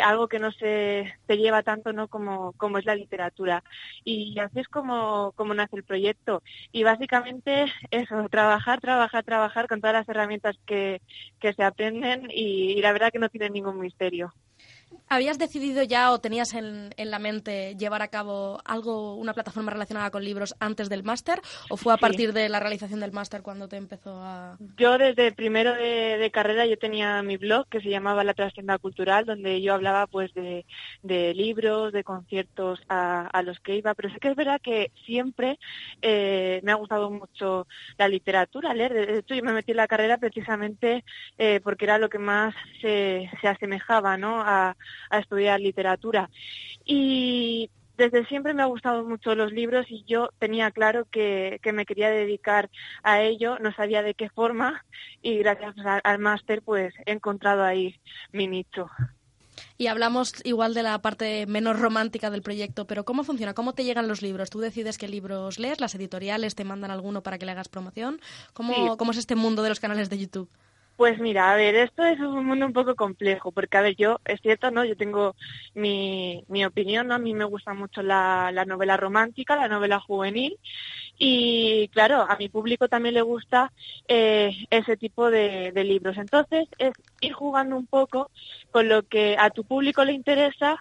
algo 0.04 0.28
que 0.28 0.38
no 0.38 0.52
se, 0.52 1.12
se 1.26 1.36
lleva 1.38 1.62
tanto 1.62 1.92
¿no? 1.92 2.08
como, 2.08 2.52
como 2.52 2.78
es 2.78 2.84
la 2.84 2.94
literatura. 2.94 3.64
Y 4.04 4.38
así 4.38 4.60
es 4.60 4.68
como, 4.68 5.32
como 5.36 5.54
nace 5.54 5.76
el 5.76 5.84
proyecto. 5.84 6.42
Y 6.72 6.84
básicamente 6.84 7.72
eso, 7.90 8.28
trabajar, 8.42 8.80
trabajar, 8.80 9.24
trabajar 9.24 9.68
con 9.68 9.80
todas 9.80 9.94
las 9.94 10.08
herramientas 10.08 10.56
que, 10.66 11.00
se 11.40 11.62
aprenden 11.62 12.28
y, 12.30 12.72
y 12.72 12.82
la 12.82 12.92
verdad 12.92 13.12
que 13.12 13.18
no 13.20 13.28
tiene 13.28 13.50
ningún 13.50 13.78
misterio. 13.78 14.32
¿Habías 15.08 15.38
decidido 15.38 15.82
ya 15.82 16.10
o 16.10 16.20
tenías 16.20 16.54
en, 16.54 16.94
en, 16.96 17.10
la 17.10 17.18
mente 17.18 17.76
llevar 17.76 18.00
a 18.00 18.08
cabo 18.08 18.60
algo, 18.64 19.14
una 19.16 19.34
plataforma 19.34 19.70
relacionada 19.70 20.10
con 20.10 20.24
libros 20.24 20.54
antes 20.58 20.88
del 20.88 21.02
máster 21.02 21.40
o 21.68 21.76
fue 21.76 21.92
a 21.92 21.98
partir 21.98 22.32
de 22.32 22.48
la 22.48 22.60
realización 22.60 23.00
del 23.00 23.12
máster 23.12 23.42
cuando 23.42 23.68
te 23.68 23.76
empezó 23.76 24.22
a...? 24.22 24.56
Yo 24.78 24.96
desde 24.96 25.32
primero 25.32 25.74
de, 25.74 26.30
carrera 26.32 26.64
yo 26.64 26.78
tenía 26.78 27.22
mi 27.22 27.36
blog 27.36 27.68
que 27.68 27.82
se 27.82 27.90
llamaba 27.90 28.24
La 28.24 28.32
Trastienda 28.32 28.78
Cultural 28.78 29.26
donde 29.26 29.60
yo 29.60 29.74
hablaba 29.74 30.06
pues 30.06 30.32
de, 30.32 30.64
de 31.02 31.34
libros, 31.34 31.92
de 31.92 32.04
conciertos 32.04 32.80
a, 32.88 33.26
a, 33.26 33.42
los 33.42 33.60
que 33.60 33.76
iba, 33.76 33.92
pero 33.94 34.08
sé 34.10 34.18
que 34.18 34.28
es 34.28 34.36
verdad 34.36 34.62
que 34.62 34.92
siempre 35.04 35.58
eh, 36.00 36.60
me 36.62 36.72
ha 36.72 36.76
gustado 36.76 37.10
mucho 37.10 37.66
la 37.98 38.08
literatura, 38.08 38.72
leer. 38.72 38.94
De 38.94 39.18
hecho 39.18 39.34
yo 39.34 39.42
me 39.42 39.52
metí 39.52 39.72
en 39.72 39.76
la 39.76 39.88
carrera 39.88 40.16
precisamente 40.16 41.04
eh, 41.36 41.60
porque 41.62 41.84
era 41.84 41.98
lo 41.98 42.08
que 42.08 42.18
más 42.18 42.54
se, 42.80 43.30
se 43.42 43.48
asemejaba 43.48 44.16
¿no? 44.16 44.40
a 44.40 44.74
a 45.10 45.18
estudiar 45.18 45.60
literatura. 45.60 46.30
Y 46.84 47.70
desde 47.96 48.26
siempre 48.26 48.54
me 48.54 48.62
ha 48.62 48.66
gustado 48.66 49.04
mucho 49.04 49.34
los 49.34 49.52
libros 49.52 49.86
y 49.88 50.04
yo 50.04 50.30
tenía 50.38 50.70
claro 50.70 51.06
que, 51.10 51.60
me 51.72 51.86
quería 51.86 52.10
dedicar 52.10 52.70
a 53.02 53.20
ello, 53.22 53.58
no 53.60 53.72
sabía 53.72 54.02
de 54.02 54.14
qué 54.14 54.28
forma 54.30 54.84
y 55.20 55.38
gracias 55.38 55.74
al 56.02 56.18
máster 56.18 56.62
pues 56.62 56.94
he 57.06 57.12
encontrado 57.12 57.62
ahí 57.62 58.00
mi 58.32 58.48
nicho. 58.48 58.88
Y 59.78 59.86
hablamos 59.88 60.34
igual 60.44 60.74
de 60.74 60.82
la 60.82 61.00
parte 61.02 61.46
menos 61.46 61.78
romántica 61.78 62.30
del 62.30 62.42
proyecto, 62.42 62.86
pero 62.86 63.04
¿cómo 63.04 63.24
funciona? 63.24 63.54
¿Cómo 63.54 63.74
te 63.74 63.84
llegan 63.84 64.08
los 64.08 64.22
libros? 64.22 64.50
¿Tú 64.50 64.60
decides 64.60 64.96
qué 64.96 65.08
libros 65.08 65.58
lees? 65.58 65.80
¿Las 65.80 65.94
editoriales 65.94 66.54
te 66.54 66.64
mandan 66.64 66.90
alguno 66.90 67.22
para 67.22 67.38
que 67.38 67.46
le 67.46 67.52
hagas 67.52 67.68
promoción? 67.68 68.20
¿Cómo, 68.52 68.96
¿cómo 68.96 69.12
es 69.12 69.18
este 69.18 69.34
mundo 69.34 69.62
de 69.62 69.68
los 69.68 69.80
canales 69.80 70.08
de 70.08 70.18
YouTube? 70.18 70.48
Pues 70.96 71.18
mira, 71.18 71.52
a 71.52 71.56
ver, 71.56 71.74
esto 71.74 72.04
es 72.04 72.20
un 72.20 72.46
mundo 72.46 72.66
un 72.66 72.72
poco 72.72 72.94
complejo, 72.94 73.50
porque 73.50 73.76
a 73.76 73.80
ver, 73.80 73.96
yo, 73.96 74.20
es 74.24 74.40
cierto, 74.40 74.70
¿no? 74.70 74.84
Yo 74.84 74.96
tengo 74.96 75.34
mi, 75.74 76.44
mi 76.48 76.64
opinión, 76.64 77.08
¿no? 77.08 77.14
A 77.14 77.18
mí 77.18 77.34
me 77.34 77.44
gusta 77.44 77.74
mucho 77.74 78.02
la, 78.02 78.50
la 78.52 78.64
novela 78.64 78.96
romántica, 78.96 79.56
la 79.56 79.68
novela 79.68 79.98
juvenil, 80.00 80.58
y 81.18 81.88
claro, 81.88 82.26
a 82.28 82.36
mi 82.36 82.48
público 82.48 82.88
también 82.88 83.14
le 83.14 83.22
gusta 83.22 83.72
eh, 84.06 84.52
ese 84.70 84.96
tipo 84.96 85.30
de, 85.30 85.72
de 85.72 85.84
libros. 85.84 86.16
Entonces, 86.18 86.68
es 86.78 86.92
ir 87.20 87.32
jugando 87.32 87.76
un 87.76 87.86
poco 87.86 88.30
con 88.70 88.88
lo 88.88 89.02
que 89.02 89.36
a 89.38 89.50
tu 89.50 89.64
público 89.64 90.04
le 90.04 90.12
interesa 90.12 90.78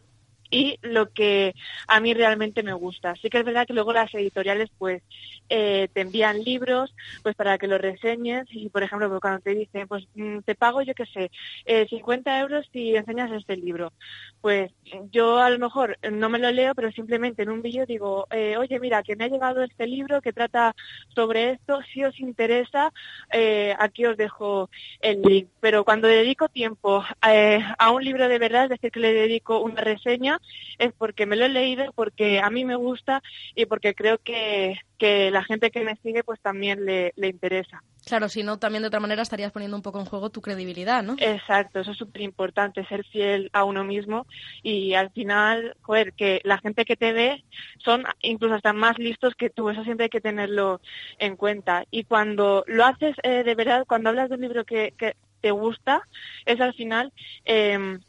y 0.51 0.77
lo 0.81 1.11
que 1.11 1.55
a 1.87 1.99
mí 1.99 2.13
realmente 2.13 2.61
me 2.61 2.73
gusta. 2.73 3.15
Sí 3.15 3.29
que 3.29 3.39
es 3.39 3.45
verdad 3.45 3.65
que 3.65 3.73
luego 3.73 3.93
las 3.93 4.13
editoriales 4.13 4.69
pues 4.77 5.01
eh, 5.49 5.89
te 5.93 6.01
envían 6.01 6.43
libros 6.43 6.93
pues 7.23 7.35
para 7.35 7.57
que 7.57 7.67
los 7.67 7.81
reseñes 7.81 8.45
y 8.51 8.69
por 8.69 8.83
ejemplo 8.83 9.09
pues, 9.09 9.21
cuando 9.21 9.41
te 9.41 9.55
dicen 9.55 9.87
pues 9.87 10.07
mm, 10.15 10.39
te 10.39 10.55
pago 10.55 10.81
yo 10.81 10.93
qué 10.93 11.05
sé 11.05 11.31
eh, 11.65 11.87
50 11.89 12.39
euros 12.39 12.65
si 12.71 12.95
enseñas 12.95 13.31
este 13.31 13.57
libro 13.57 13.91
pues 14.39 14.71
yo 15.11 15.39
a 15.39 15.49
lo 15.49 15.59
mejor 15.59 15.97
no 16.09 16.29
me 16.29 16.39
lo 16.39 16.51
leo 16.51 16.73
pero 16.73 16.91
simplemente 16.91 17.43
en 17.43 17.49
un 17.49 17.61
vídeo 17.61 17.85
digo 17.85 18.27
eh, 18.31 18.55
oye 18.57 18.79
mira 18.79 19.03
que 19.03 19.17
me 19.17 19.25
ha 19.25 19.29
llegado 19.29 19.61
este 19.63 19.87
libro 19.87 20.21
que 20.21 20.31
trata 20.31 20.73
sobre 21.13 21.51
esto 21.51 21.81
si 21.93 22.03
os 22.03 22.17
interesa 22.19 22.93
eh, 23.31 23.75
aquí 23.77 24.05
os 24.05 24.15
dejo 24.15 24.69
el 25.01 25.21
link 25.21 25.49
pero 25.59 25.83
cuando 25.83 26.07
dedico 26.07 26.47
tiempo 26.47 27.03
a 27.21 27.91
un 27.91 28.03
libro 28.03 28.27
de 28.29 28.39
verdad 28.39 28.65
es 28.65 28.69
decir 28.69 28.91
que 28.91 28.99
le 28.99 29.13
dedico 29.13 29.59
una 29.59 29.81
reseña 29.81 30.39
es 30.77 30.93
porque 30.97 31.25
me 31.25 31.35
lo 31.35 31.45
he 31.45 31.49
leído, 31.49 31.91
porque 31.93 32.39
a 32.39 32.49
mí 32.49 32.65
me 32.65 32.75
gusta 32.75 33.21
y 33.55 33.65
porque 33.65 33.93
creo 33.93 34.17
que, 34.17 34.79
que 34.97 35.31
la 35.31 35.43
gente 35.43 35.71
que 35.71 35.83
me 35.83 35.95
sigue 35.97 36.23
pues 36.23 36.39
también 36.41 36.85
le, 36.85 37.13
le 37.15 37.27
interesa. 37.27 37.83
Claro, 38.05 38.29
si 38.29 38.41
no, 38.41 38.57
también 38.57 38.81
de 38.81 38.87
otra 38.87 38.99
manera 38.99 39.21
estarías 39.21 39.51
poniendo 39.51 39.77
un 39.77 39.83
poco 39.83 39.99
en 39.99 40.05
juego 40.05 40.31
tu 40.31 40.41
credibilidad, 40.41 41.03
¿no? 41.03 41.15
Exacto, 41.19 41.79
eso 41.79 41.91
es 41.91 41.97
súper 41.97 42.23
importante, 42.23 42.85
ser 42.85 43.05
fiel 43.05 43.49
a 43.53 43.63
uno 43.63 43.83
mismo 43.83 44.25
y 44.63 44.95
al 44.95 45.11
final, 45.11 45.75
joder, 45.81 46.13
que 46.13 46.41
la 46.43 46.57
gente 46.57 46.83
que 46.83 46.95
te 46.95 47.13
ve 47.13 47.43
son 47.83 48.03
incluso 48.21 48.55
hasta 48.55 48.73
más 48.73 48.97
listos 48.97 49.35
que 49.35 49.51
tú, 49.51 49.69
eso 49.69 49.83
siempre 49.83 50.05
hay 50.05 50.09
que 50.09 50.21
tenerlo 50.21 50.81
en 51.19 51.35
cuenta. 51.35 51.85
Y 51.91 52.05
cuando 52.05 52.63
lo 52.67 52.85
haces 52.85 53.15
eh, 53.21 53.43
de 53.43 53.55
verdad, 53.55 53.85
cuando 53.87 54.09
hablas 54.09 54.29
de 54.29 54.35
un 54.35 54.41
libro 54.41 54.65
que, 54.65 54.93
que 54.97 55.15
te 55.41 55.51
gusta, 55.51 56.01
es 56.45 56.59
al 56.59 56.73
final... 56.73 57.13
Eh, 57.45 57.99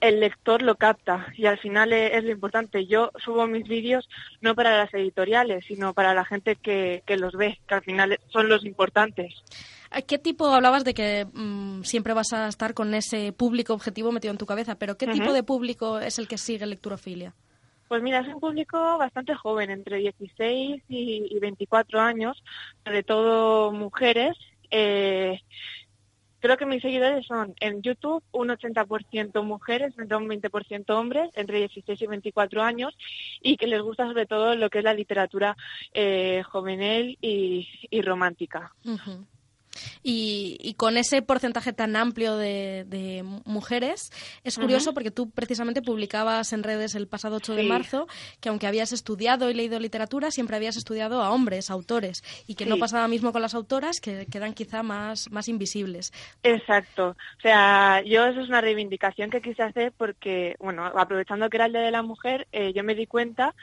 el 0.00 0.20
lector 0.20 0.62
lo 0.62 0.76
capta 0.76 1.26
y 1.36 1.46
al 1.46 1.58
final 1.58 1.92
es, 1.92 2.22
lo 2.24 2.30
importante. 2.30 2.86
Yo 2.86 3.10
subo 3.16 3.46
mis 3.46 3.66
vídeos 3.66 4.08
no 4.40 4.54
para 4.54 4.76
las 4.76 4.92
editoriales, 4.94 5.64
sino 5.66 5.94
para 5.94 6.14
la 6.14 6.24
gente 6.24 6.56
que, 6.56 7.02
que 7.06 7.16
los 7.16 7.32
ve, 7.34 7.58
que 7.66 7.74
al 7.74 7.82
final 7.82 8.18
son 8.28 8.48
los 8.48 8.64
importantes. 8.64 9.34
¿Qué 10.06 10.18
tipo, 10.18 10.46
hablabas 10.48 10.84
de 10.84 10.94
que 10.94 11.26
mm, 11.32 11.82
siempre 11.82 12.12
vas 12.12 12.32
a 12.32 12.48
estar 12.48 12.74
con 12.74 12.92
ese 12.94 13.32
público 13.32 13.72
objetivo 13.72 14.12
metido 14.12 14.32
en 14.32 14.38
tu 14.38 14.46
cabeza, 14.46 14.74
pero 14.74 14.98
qué 14.98 15.06
tipo 15.06 15.32
de 15.32 15.42
público 15.42 15.98
es 16.00 16.18
el 16.18 16.28
que 16.28 16.38
sigue 16.38 16.66
lecturofilia? 16.66 17.34
Pues 17.88 18.02
mira, 18.02 18.20
es 18.20 18.26
un 18.26 18.40
público 18.40 18.98
bastante 18.98 19.34
joven, 19.34 19.70
entre 19.70 19.98
16 19.98 20.82
y, 20.88 21.28
y 21.30 21.38
24 21.38 22.00
años, 22.00 22.42
sobre 22.84 23.04
todo 23.04 23.70
mujeres. 23.70 24.36
Eh, 24.70 25.40
creo 26.46 26.56
que 26.56 26.66
mis 26.66 26.80
seguidores 26.80 27.26
son 27.26 27.54
en 27.58 27.82
YouTube 27.82 28.22
un 28.30 28.48
80% 28.48 29.42
mujeres, 29.42 29.94
un 29.98 30.08
20% 30.08 30.90
hombres, 30.90 31.30
entre 31.34 31.58
16 31.58 32.00
y 32.00 32.06
24 32.06 32.62
años, 32.62 32.96
y 33.42 33.56
que 33.56 33.66
les 33.66 33.82
gusta 33.82 34.06
sobre 34.06 34.26
todo 34.26 34.54
lo 34.54 34.70
que 34.70 34.78
es 34.78 34.84
la 34.84 34.94
literatura 34.94 35.56
eh, 35.92 36.44
juvenil 36.48 37.18
y, 37.20 38.00
romántica. 38.00 38.72
Y, 40.02 40.58
y 40.60 40.74
con 40.74 40.96
ese 40.96 41.22
porcentaje 41.22 41.72
tan 41.72 41.96
amplio 41.96 42.36
de, 42.36 42.84
de 42.86 43.22
mujeres, 43.44 44.10
es 44.44 44.56
curioso 44.58 44.94
porque 44.94 45.10
tú 45.10 45.30
precisamente 45.30 45.82
publicabas 45.82 46.52
en 46.52 46.62
redes 46.62 46.94
el 46.94 47.06
pasado 47.08 47.36
8 47.36 47.54
de 47.54 47.62
marzo 47.64 48.06
que 48.40 48.48
aunque 48.48 48.66
habías 48.66 48.92
estudiado 48.92 49.50
y 49.50 49.54
leído 49.54 49.78
literatura, 49.80 50.30
siempre 50.30 50.56
habías 50.56 50.76
estudiado 50.76 51.22
a 51.22 51.30
hombres, 51.30 51.70
autores, 51.70 52.22
y 52.46 52.54
que 52.54 52.66
no 52.66 52.76
Sí. 52.76 52.80
pasaba 52.80 53.08
mismo 53.08 53.32
con 53.32 53.42
las 53.42 53.54
autoras, 53.54 54.00
que 54.00 54.26
quedan 54.26 54.52
quizá 54.54 54.82
más, 54.82 55.30
más 55.30 55.48
invisibles. 55.48 56.12
Exacto. 56.42 57.16
O 57.38 57.40
sea, 57.40 58.02
yo 58.02 58.24
eso 58.26 58.40
es 58.40 58.48
una 58.48 58.60
reivindicación 58.60 59.30
que 59.30 59.40
quise 59.40 59.62
hacer 59.62 59.92
porque, 59.96 60.54
bueno, 60.58 60.84
aprovechando 60.86 61.48
que 61.50 61.56
era 61.56 61.66
el 61.66 61.72
Día 61.72 61.80
de 61.82 61.90
la 61.90 62.02
Mujer, 62.02 62.46
eh, 62.52 62.72
yo 62.74 62.82
me 62.84 62.94
di 62.94 63.06
cuenta 63.06 63.54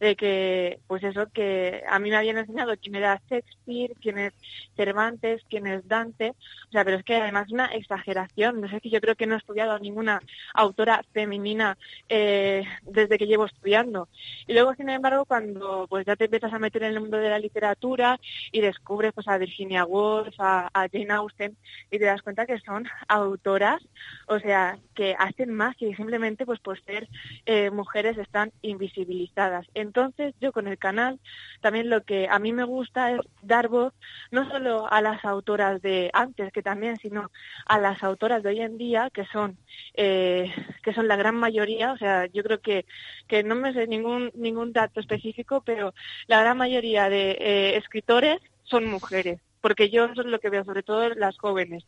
de 0.00 0.16
que, 0.16 0.80
pues 0.86 1.02
eso, 1.04 1.26
que 1.32 1.82
a 1.88 1.98
mí 1.98 2.10
me 2.10 2.16
habían 2.16 2.38
enseñado 2.38 2.74
quién 2.80 2.96
era 2.96 3.20
Shakespeare, 3.30 3.94
quién 4.00 4.18
es 4.18 4.32
Cervantes, 4.76 5.40
quién 5.48 5.66
es 5.66 5.71
Dante. 5.80 6.30
O 6.68 6.72
sea, 6.72 6.84
pero 6.84 6.98
es 6.98 7.04
que 7.04 7.16
además 7.16 7.46
es 7.46 7.52
una 7.52 7.66
exageración. 7.66 8.60
No 8.60 8.68
sé, 8.68 8.80
que 8.80 8.90
yo 8.90 9.00
creo 9.00 9.16
que 9.16 9.26
no 9.26 9.34
he 9.34 9.38
estudiado 9.38 9.78
ninguna 9.78 10.20
autora 10.54 11.02
femenina 11.12 11.76
eh, 12.08 12.64
desde 12.82 13.18
que 13.18 13.26
llevo 13.26 13.46
estudiando. 13.46 14.08
Y 14.46 14.52
luego, 14.52 14.74
sin 14.74 14.88
embargo, 14.88 15.24
cuando 15.24 15.86
pues 15.88 16.06
ya 16.06 16.16
te 16.16 16.24
empiezas 16.24 16.52
a 16.52 16.58
meter 16.58 16.82
en 16.82 16.94
el 16.94 17.00
mundo 17.00 17.16
de 17.18 17.30
la 17.30 17.38
literatura 17.38 18.18
y 18.50 18.60
descubres 18.60 19.12
pues 19.12 19.28
a 19.28 19.38
Virginia 19.38 19.84
Woolf, 19.84 20.34
a, 20.38 20.68
a 20.72 20.88
Jane 20.88 21.12
Austen 21.12 21.56
y 21.90 21.98
te 21.98 22.04
das 22.04 22.22
cuenta 22.22 22.46
que 22.46 22.58
son 22.60 22.86
autoras, 23.08 23.82
o 24.26 24.38
sea, 24.38 24.78
que 24.94 25.14
hacen 25.18 25.52
más 25.52 25.74
y 25.80 25.94
simplemente 25.94 26.46
pues 26.46 26.60
por 26.60 26.82
ser 26.84 27.08
eh, 27.46 27.70
mujeres 27.70 28.18
están 28.18 28.52
invisibilizadas. 28.62 29.66
Entonces, 29.74 30.34
yo 30.40 30.52
con 30.52 30.68
el 30.68 30.78
canal 30.78 31.18
también 31.60 31.90
lo 31.90 32.02
que 32.02 32.28
a 32.28 32.38
mí 32.38 32.52
me 32.52 32.64
gusta 32.64 33.12
es 33.12 33.20
dar 33.42 33.68
voz 33.68 33.92
no 34.30 34.48
solo 34.48 34.90
a 34.90 35.00
las 35.00 35.24
autoras 35.24 35.52
de 35.70 36.10
antes, 36.12 36.52
que 36.52 36.62
también, 36.62 36.96
sino 36.98 37.30
a 37.66 37.78
las 37.78 38.02
autoras 38.02 38.42
de 38.42 38.50
hoy 38.50 38.60
en 38.60 38.78
día, 38.78 39.10
que 39.10 39.24
son 39.26 39.56
eh, 39.94 40.52
que 40.82 40.92
son 40.92 41.08
la 41.08 41.16
gran 41.16 41.36
mayoría, 41.36 41.92
o 41.92 41.98
sea, 41.98 42.26
yo 42.26 42.42
creo 42.42 42.60
que, 42.60 42.84
que 43.28 43.42
no 43.42 43.54
me 43.54 43.72
sé 43.72 43.86
ningún 43.86 44.30
ningún 44.34 44.72
dato 44.72 45.00
específico, 45.00 45.62
pero 45.64 45.94
la 46.26 46.40
gran 46.40 46.56
mayoría 46.56 47.08
de 47.08 47.32
eh, 47.32 47.76
escritores 47.76 48.40
son 48.64 48.86
mujeres, 48.86 49.40
porque 49.62 49.88
yo 49.88 50.08
lo 50.08 50.40
que 50.40 50.50
veo, 50.50 50.64
sobre 50.64 50.82
todo 50.82 51.08
las 51.10 51.38
jóvenes. 51.38 51.84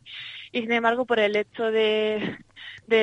Y 0.51 0.61
sin 0.61 0.71
embargo, 0.71 1.05
por 1.05 1.19
el 1.19 1.35
hecho 1.35 1.65
de, 1.65 2.37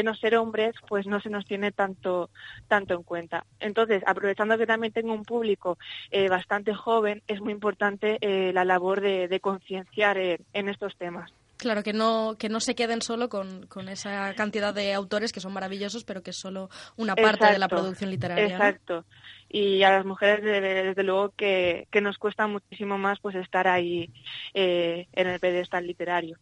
no 0.02 0.14
ser 0.16 0.34
hombres, 0.36 0.74
pues 0.88 1.06
no 1.06 1.20
se 1.20 1.30
nos 1.30 1.46
tiene 1.46 1.70
tanto, 1.70 2.30
tanto 2.66 2.94
en 2.94 3.02
cuenta. 3.04 3.44
Entonces, 3.60 4.02
aprovechando 4.06 4.58
que 4.58 4.66
también 4.66 4.92
tengo 4.92 5.12
un 5.12 5.24
público 5.24 5.78
eh, 6.10 6.28
bastante 6.28 6.74
joven, 6.74 7.22
es 7.28 7.40
muy 7.40 7.52
importante 7.52 8.18
eh, 8.20 8.52
la 8.52 8.64
labor 8.64 9.00
de, 9.00 9.28
de 9.28 9.40
concienciar 9.40 10.18
eh, 10.18 10.40
en 10.54 10.68
estos 10.68 10.96
temas. 10.96 11.32
Claro, 11.62 11.84
que 11.84 11.92
no, 11.92 12.34
que 12.40 12.48
no 12.48 12.58
se 12.58 12.74
queden 12.74 13.02
solo 13.02 13.28
con, 13.28 13.66
con 13.68 13.88
esa 13.88 14.34
cantidad 14.34 14.74
de 14.74 14.94
autores 14.94 15.32
que 15.32 15.38
son 15.38 15.52
maravillosos, 15.52 16.02
pero 16.02 16.20
que 16.20 16.30
es 16.30 16.36
solo 16.36 16.70
una 16.96 17.14
parte 17.14 17.46
de 17.46 17.58
la 17.60 17.68
producción 17.68 18.10
literaria. 18.10 18.48
¿no? 18.48 18.54
Exacto. 18.54 19.04
Y 19.48 19.84
a 19.84 19.92
las 19.92 20.04
mujeres, 20.04 20.42
desde, 20.42 20.82
desde 20.86 21.04
luego, 21.04 21.32
que, 21.36 21.86
que 21.92 22.00
nos 22.00 22.18
cuesta 22.18 22.48
muchísimo 22.48 22.98
más 22.98 23.20
pues 23.20 23.36
estar 23.36 23.68
ahí 23.68 24.10
eh, 24.54 25.06
en 25.12 25.28
el 25.28 25.38
pedestal 25.38 25.86
literario. 25.86 26.36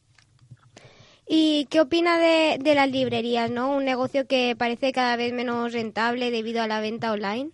¿Y 1.27 1.67
qué 1.67 1.83
opina 1.83 2.19
de, 2.19 2.57
de 2.59 2.75
las 2.75 2.91
librerías, 2.91 3.51
no? 3.51 3.77
Un 3.77 3.85
negocio 3.85 4.27
que 4.27 4.57
parece 4.57 4.91
cada 4.91 5.17
vez 5.17 5.35
menos 5.35 5.75
rentable 5.75 6.31
debido 6.31 6.63
a 6.63 6.67
la 6.67 6.81
venta 6.81 7.13
online. 7.13 7.51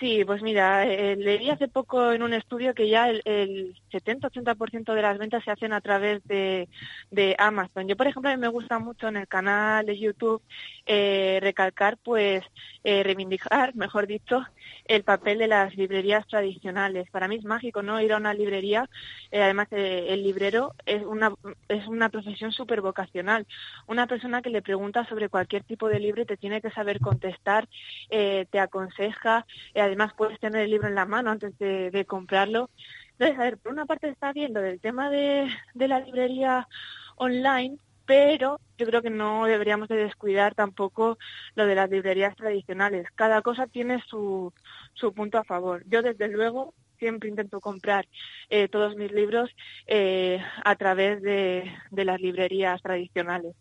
Sí, 0.00 0.24
pues 0.24 0.42
mira, 0.42 0.86
eh, 0.86 1.16
leí 1.16 1.50
hace 1.50 1.66
poco 1.66 2.12
en 2.12 2.22
un 2.22 2.32
estudio 2.32 2.72
que 2.72 2.88
ya 2.88 3.08
el, 3.10 3.20
el 3.24 3.74
70-80% 3.90 4.94
de 4.94 5.02
las 5.02 5.18
ventas 5.18 5.42
se 5.42 5.50
hacen 5.50 5.72
a 5.72 5.80
través 5.80 6.22
de, 6.24 6.68
de 7.10 7.34
Amazon. 7.36 7.88
Yo, 7.88 7.96
por 7.96 8.06
ejemplo, 8.06 8.30
a 8.30 8.36
mí 8.36 8.40
me 8.40 8.46
gusta 8.46 8.78
mucho 8.78 9.08
en 9.08 9.16
el 9.16 9.26
canal 9.26 9.86
de 9.86 9.98
YouTube 9.98 10.40
eh, 10.86 11.40
recalcar, 11.42 11.98
pues, 11.98 12.44
eh, 12.84 13.02
reivindicar, 13.02 13.74
mejor 13.76 14.06
dicho, 14.06 14.44
el 14.84 15.04
papel 15.04 15.38
de 15.38 15.48
las 15.48 15.76
librerías 15.76 16.26
tradicionales. 16.26 17.10
Para 17.10 17.28
mí 17.28 17.36
es 17.36 17.44
mágico, 17.44 17.82
¿no? 17.82 18.00
Ir 18.00 18.12
a 18.12 18.16
una 18.16 18.34
librería, 18.34 18.88
eh, 19.30 19.42
además 19.42 19.68
eh, 19.70 20.06
el 20.08 20.22
librero 20.22 20.74
es 20.86 21.04
una, 21.04 21.32
es 21.68 21.86
una 21.86 22.08
profesión 22.08 22.52
súper 22.52 22.80
vocacional. 22.80 23.46
Una 23.86 24.06
persona 24.06 24.42
que 24.42 24.50
le 24.50 24.62
pregunta 24.62 25.04
sobre 25.06 25.28
cualquier 25.28 25.64
tipo 25.64 25.88
de 25.88 26.00
libro 26.00 26.22
y 26.22 26.26
te 26.26 26.36
tiene 26.36 26.60
que 26.60 26.70
saber 26.70 27.00
contestar, 27.00 27.68
eh, 28.10 28.46
te 28.50 28.60
aconseja, 28.60 29.46
además 29.74 30.12
puedes 30.16 30.40
tener 30.40 30.62
el 30.62 30.70
libro 30.70 30.88
en 30.88 30.94
la 30.94 31.06
mano 31.06 31.30
antes 31.30 31.56
de, 31.58 32.04
comprarlo. 32.06 32.70
Entonces, 33.12 33.38
a 33.38 33.42
ver, 33.42 33.58
por 33.58 33.72
una 33.72 33.84
parte 33.84 34.08
está 34.08 34.32
viendo 34.32 34.60
del 34.60 34.80
tema 34.80 35.10
de, 35.10 35.48
de 35.74 35.88
la 35.88 36.00
librería 36.00 36.68
online, 37.16 37.78
pero 38.08 38.58
yo 38.78 38.86
creo 38.86 39.02
que 39.02 39.10
no 39.10 39.44
deberíamos 39.44 39.86
de 39.88 39.96
descuidar 39.96 40.54
tampoco 40.54 41.18
lo 41.54 41.66
de 41.66 41.74
las 41.74 41.90
librerías 41.90 42.34
tradicionales. 42.36 43.06
Cada 43.14 43.42
cosa 43.42 43.66
tiene 43.66 44.02
su, 44.08 44.50
su 44.94 45.12
punto 45.12 45.36
a 45.36 45.44
favor. 45.44 45.84
Yo, 45.90 46.00
desde 46.00 46.26
luego, 46.28 46.72
siempre 46.98 47.28
intento 47.28 47.60
comprar 47.60 48.08
eh, 48.48 48.66
todos 48.68 48.96
mis 48.96 49.12
libros 49.12 49.50
eh, 49.86 50.40
a 50.64 50.74
través 50.76 51.20
de, 51.20 51.70
de 51.90 52.04
las 52.06 52.18
librerías 52.18 52.80
tradicionales. 52.80 53.54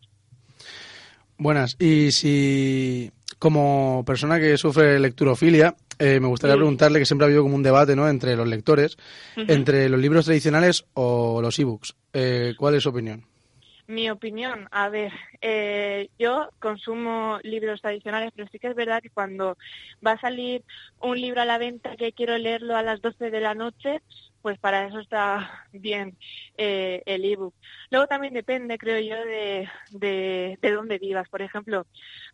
Buenas. 1.38 1.76
Y 1.78 2.12
si, 2.14 3.12
como 3.40 4.04
persona 4.06 4.40
que 4.40 4.58
sufre 4.58 4.98
lecturofilia, 4.98 5.76
eh, 6.00 6.22
me 6.22 6.28
gustaría 6.28 6.54
Sí. 6.56 6.60
preguntarle 6.60 7.00
que 7.00 7.06
siempre 7.06 7.26
ha 7.26 7.28
habido 7.28 7.44
como 7.44 7.56
un 7.56 7.64
debate 7.64 7.98
¿no? 7.98 8.08
entre 8.08 8.38
los 8.38 8.48
lectores, 8.48 8.98
entre 9.36 9.90
los 9.90 10.00
libros 10.00 10.24
tradicionales 10.26 10.86
o 10.94 11.42
los 11.42 11.60
ebooks. 11.60 11.96
Eh, 12.14 12.54
¿Cuál 12.58 12.76
es 12.76 12.84
su 12.84 12.90
opinión? 12.90 13.26
Mi 13.88 14.10
opinión, 14.10 14.67
a 14.71 14.89
ver, 14.89 15.13
eh, 15.39 16.10
yo 16.19 16.50
consumo 16.60 17.39
libros 17.43 17.82
tradicionales, 17.82 18.34
pero 18.36 18.50
sí 18.52 18.60
que 18.60 18.67
es 18.67 18.76
verdad 18.76 19.02
que 19.02 19.10
cuando 19.10 19.58
va 20.06 20.12
a 20.12 20.19
salir 20.19 20.65
un 21.00 21.19
libro 21.21 21.41
a 21.41 21.45
la 21.45 21.58
venta 21.58 21.95
que 21.95 22.12
quiero 22.12 22.38
leerlo 22.38 22.76
a 22.76 22.84
las 22.84 23.02
12 23.02 23.32
de 23.32 23.39
la 23.39 23.56
noche, 23.56 24.02
pues 24.48 24.60
para 24.60 24.88
eso 24.88 25.00
está 25.00 25.66
bien 25.74 26.18
eh, 26.58 27.04
el 27.06 27.26
ebook. 27.26 27.54
Luego 27.90 28.08
también 28.08 28.34
depende, 28.34 28.78
creo 28.78 28.98
yo, 28.98 29.26
de, 29.26 29.68
de, 29.92 30.58
de 30.62 30.72
dónde 30.72 31.00
vivas. 31.00 31.28
Por 31.28 31.42
ejemplo, 31.42 31.86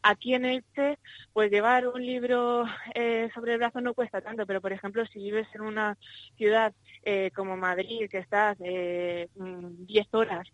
aquí 0.04 0.36
en 0.36 0.45
Elche, 0.45 0.99
pues 1.34 1.49
llevar 1.49 1.88
un 1.88 2.06
libro 2.06 2.65
eh, 2.93 3.32
sobre 3.34 3.54
el 3.54 3.58
brazo 3.58 3.82
no 3.82 3.95
cuesta 3.95 4.21
tanto, 4.21 4.45
pero 4.45 4.62
por 4.62 4.71
ejemplo, 4.71 5.04
si 5.08 5.17
vives 5.17 5.47
en 5.56 5.62
una 5.62 5.97
ciudad 6.38 6.71
eh, 7.02 7.32
como 7.34 7.58
Madrid, 7.58 8.08
que 8.08 8.19
estás 8.19 8.58
eh, 8.63 9.28
mm, 9.36 9.88
10 9.88 10.13
horas 10.13 10.47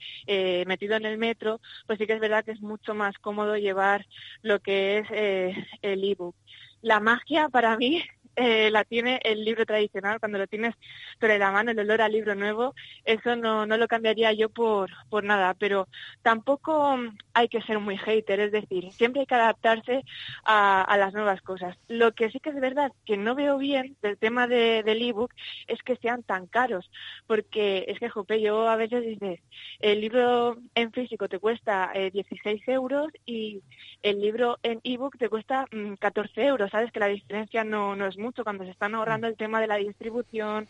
metido 0.65 0.95
en 0.95 1.05
el 1.07 1.17
metro, 1.17 1.59
pues 1.87 1.99
sí 1.99 2.07
que 2.07 2.13
es 2.13 2.21
verdad 2.21 2.45
que 2.45 2.51
es 2.51 2.61
mucho 2.61 2.95
más 2.95 3.17
cómodo 3.17 3.57
llevar 3.57 4.05
lo 4.43 4.61
que 4.61 4.99
es 4.99 5.57
el 5.81 6.03
ebook. 6.05 6.37
La 6.81 7.01
magia 7.01 7.49
para 7.49 7.75
mí 7.75 8.01
eh, 8.41 8.71
la 8.71 8.85
tiene 8.85 9.19
el 9.23 9.43
libro 9.43 9.65
tradicional, 9.65 10.17
cuando 10.21 10.37
lo 10.37 10.47
tienes 10.47 10.73
sobre 11.19 11.37
la 11.37 11.51
mano, 11.51 11.71
el 11.71 11.79
olor 11.79 12.01
al 12.01 12.13
libro 12.13 12.35
nuevo, 12.35 12.73
eso 13.03 13.35
no, 13.35 13.65
no 13.65 13.75
lo 13.75 13.89
cambiaría 13.89 14.31
yo 14.31 14.47
por, 14.47 14.89
por 15.09 15.25
nada, 15.25 15.53
pero 15.55 15.89
tampoco 16.21 16.97
hay 17.33 17.49
que 17.49 17.61
ser 17.63 17.79
muy 17.79 17.97
hater, 17.97 18.39
es 18.39 18.53
decir, 18.53 18.93
siempre 18.93 19.21
hay 19.21 19.25
que 19.27 19.35
adaptarse 19.35 20.05
a, 20.45 20.81
a 20.83 20.97
las 20.97 21.13
nuevas 21.13 21.41
cosas. 21.41 21.75
Lo 21.89 22.13
que 22.13 22.31
sí 22.31 22.39
que 22.39 22.51
es 22.51 22.59
verdad 22.61 22.93
que 23.05 23.17
no 23.17 23.35
veo 23.35 23.57
bien 23.57 23.97
del 24.01 24.17
tema 24.17 24.47
de, 24.47 24.83
del 24.83 25.01
ebook 25.01 25.33
es 25.67 25.83
que 25.83 25.97
sean 25.97 26.23
tan 26.23 26.47
caros, 26.47 26.89
porque 27.27 27.83
es 27.89 27.99
que, 27.99 28.07
jope, 28.07 28.39
yo 28.39 28.69
a 28.69 28.77
veces 28.77 29.03
dices, 29.03 29.41
el 29.79 29.99
libro 29.99 30.57
en 30.75 30.93
físico 30.93 31.27
te 31.27 31.39
cuesta 31.39 31.91
eh, 31.93 32.09
16 32.11 32.65
euros 32.69 33.09
y 33.25 33.61
el 34.01 34.21
libro 34.21 34.59
en 34.63 34.79
ebook 34.85 35.17
te 35.17 35.27
cuesta 35.27 35.65
mm, 35.73 35.95
14 35.95 36.45
euros, 36.45 36.71
sabes 36.71 36.89
que 36.93 37.01
la 37.01 37.07
diferencia 37.07 37.65
no, 37.65 37.97
no 37.97 38.07
es 38.07 38.17
mucho 38.17 38.28
cuando 38.43 38.63
se 38.63 38.71
están 38.71 38.95
ahorrando 38.95 39.27
el 39.27 39.35
tema 39.35 39.61
de 39.61 39.67
la 39.67 39.75
distribución, 39.75 40.67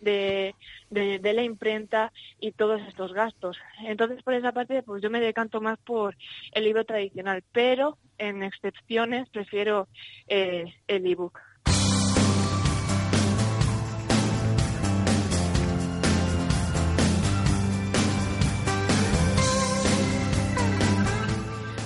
de, 0.00 0.54
de, 0.90 1.18
de 1.18 1.32
la 1.32 1.42
imprenta 1.42 2.12
y 2.40 2.52
todos 2.52 2.80
estos 2.82 3.12
gastos. 3.12 3.56
Entonces, 3.84 4.22
por 4.22 4.34
esa 4.34 4.52
parte, 4.52 4.82
pues 4.82 5.02
yo 5.02 5.10
me 5.10 5.20
decanto 5.20 5.60
más 5.60 5.78
por 5.78 6.16
el 6.52 6.64
libro 6.64 6.84
tradicional, 6.84 7.42
pero 7.52 7.96
en 8.18 8.42
excepciones 8.42 9.28
prefiero 9.30 9.88
eh, 10.28 10.74
el 10.88 11.06
ebook. 11.06 11.38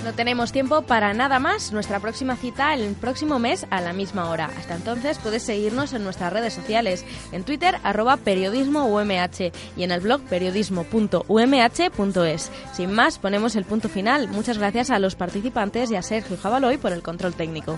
No 0.07 0.13
tenemos 0.13 0.53
tiempo 0.53 0.83
para 0.83 1.13
nada 1.13 1.37
más. 1.37 1.73
Nuestra 1.73 1.99
próxima 1.99 2.37
cita 2.37 2.73
el 2.73 2.95
próximo 2.95 3.39
mes 3.39 3.67
a 3.69 3.81
la 3.81 3.91
misma 3.91 4.29
hora. 4.29 4.49
Hasta 4.57 4.75
entonces 4.75 5.17
puedes 5.17 5.43
seguirnos 5.43 5.91
en 5.91 6.05
nuestras 6.05 6.31
redes 6.31 6.53
sociales, 6.53 7.03
en 7.33 7.43
Twitter 7.43 7.77
arroba 7.83 8.17
y 8.25 9.83
en 9.83 9.91
el 9.91 9.99
blog 9.99 10.21
periodismo.umh.es. 10.21 12.51
Sin 12.71 12.93
más, 12.93 13.19
ponemos 13.19 13.57
el 13.57 13.65
punto 13.65 13.89
final. 13.89 14.29
Muchas 14.29 14.57
gracias 14.57 14.91
a 14.91 14.99
los 14.99 15.15
participantes 15.15 15.91
y 15.91 15.97
a 15.97 16.01
Sergio 16.01 16.37
Jabaloy 16.37 16.77
por 16.77 16.93
el 16.93 17.03
control 17.03 17.33
técnico. 17.33 17.77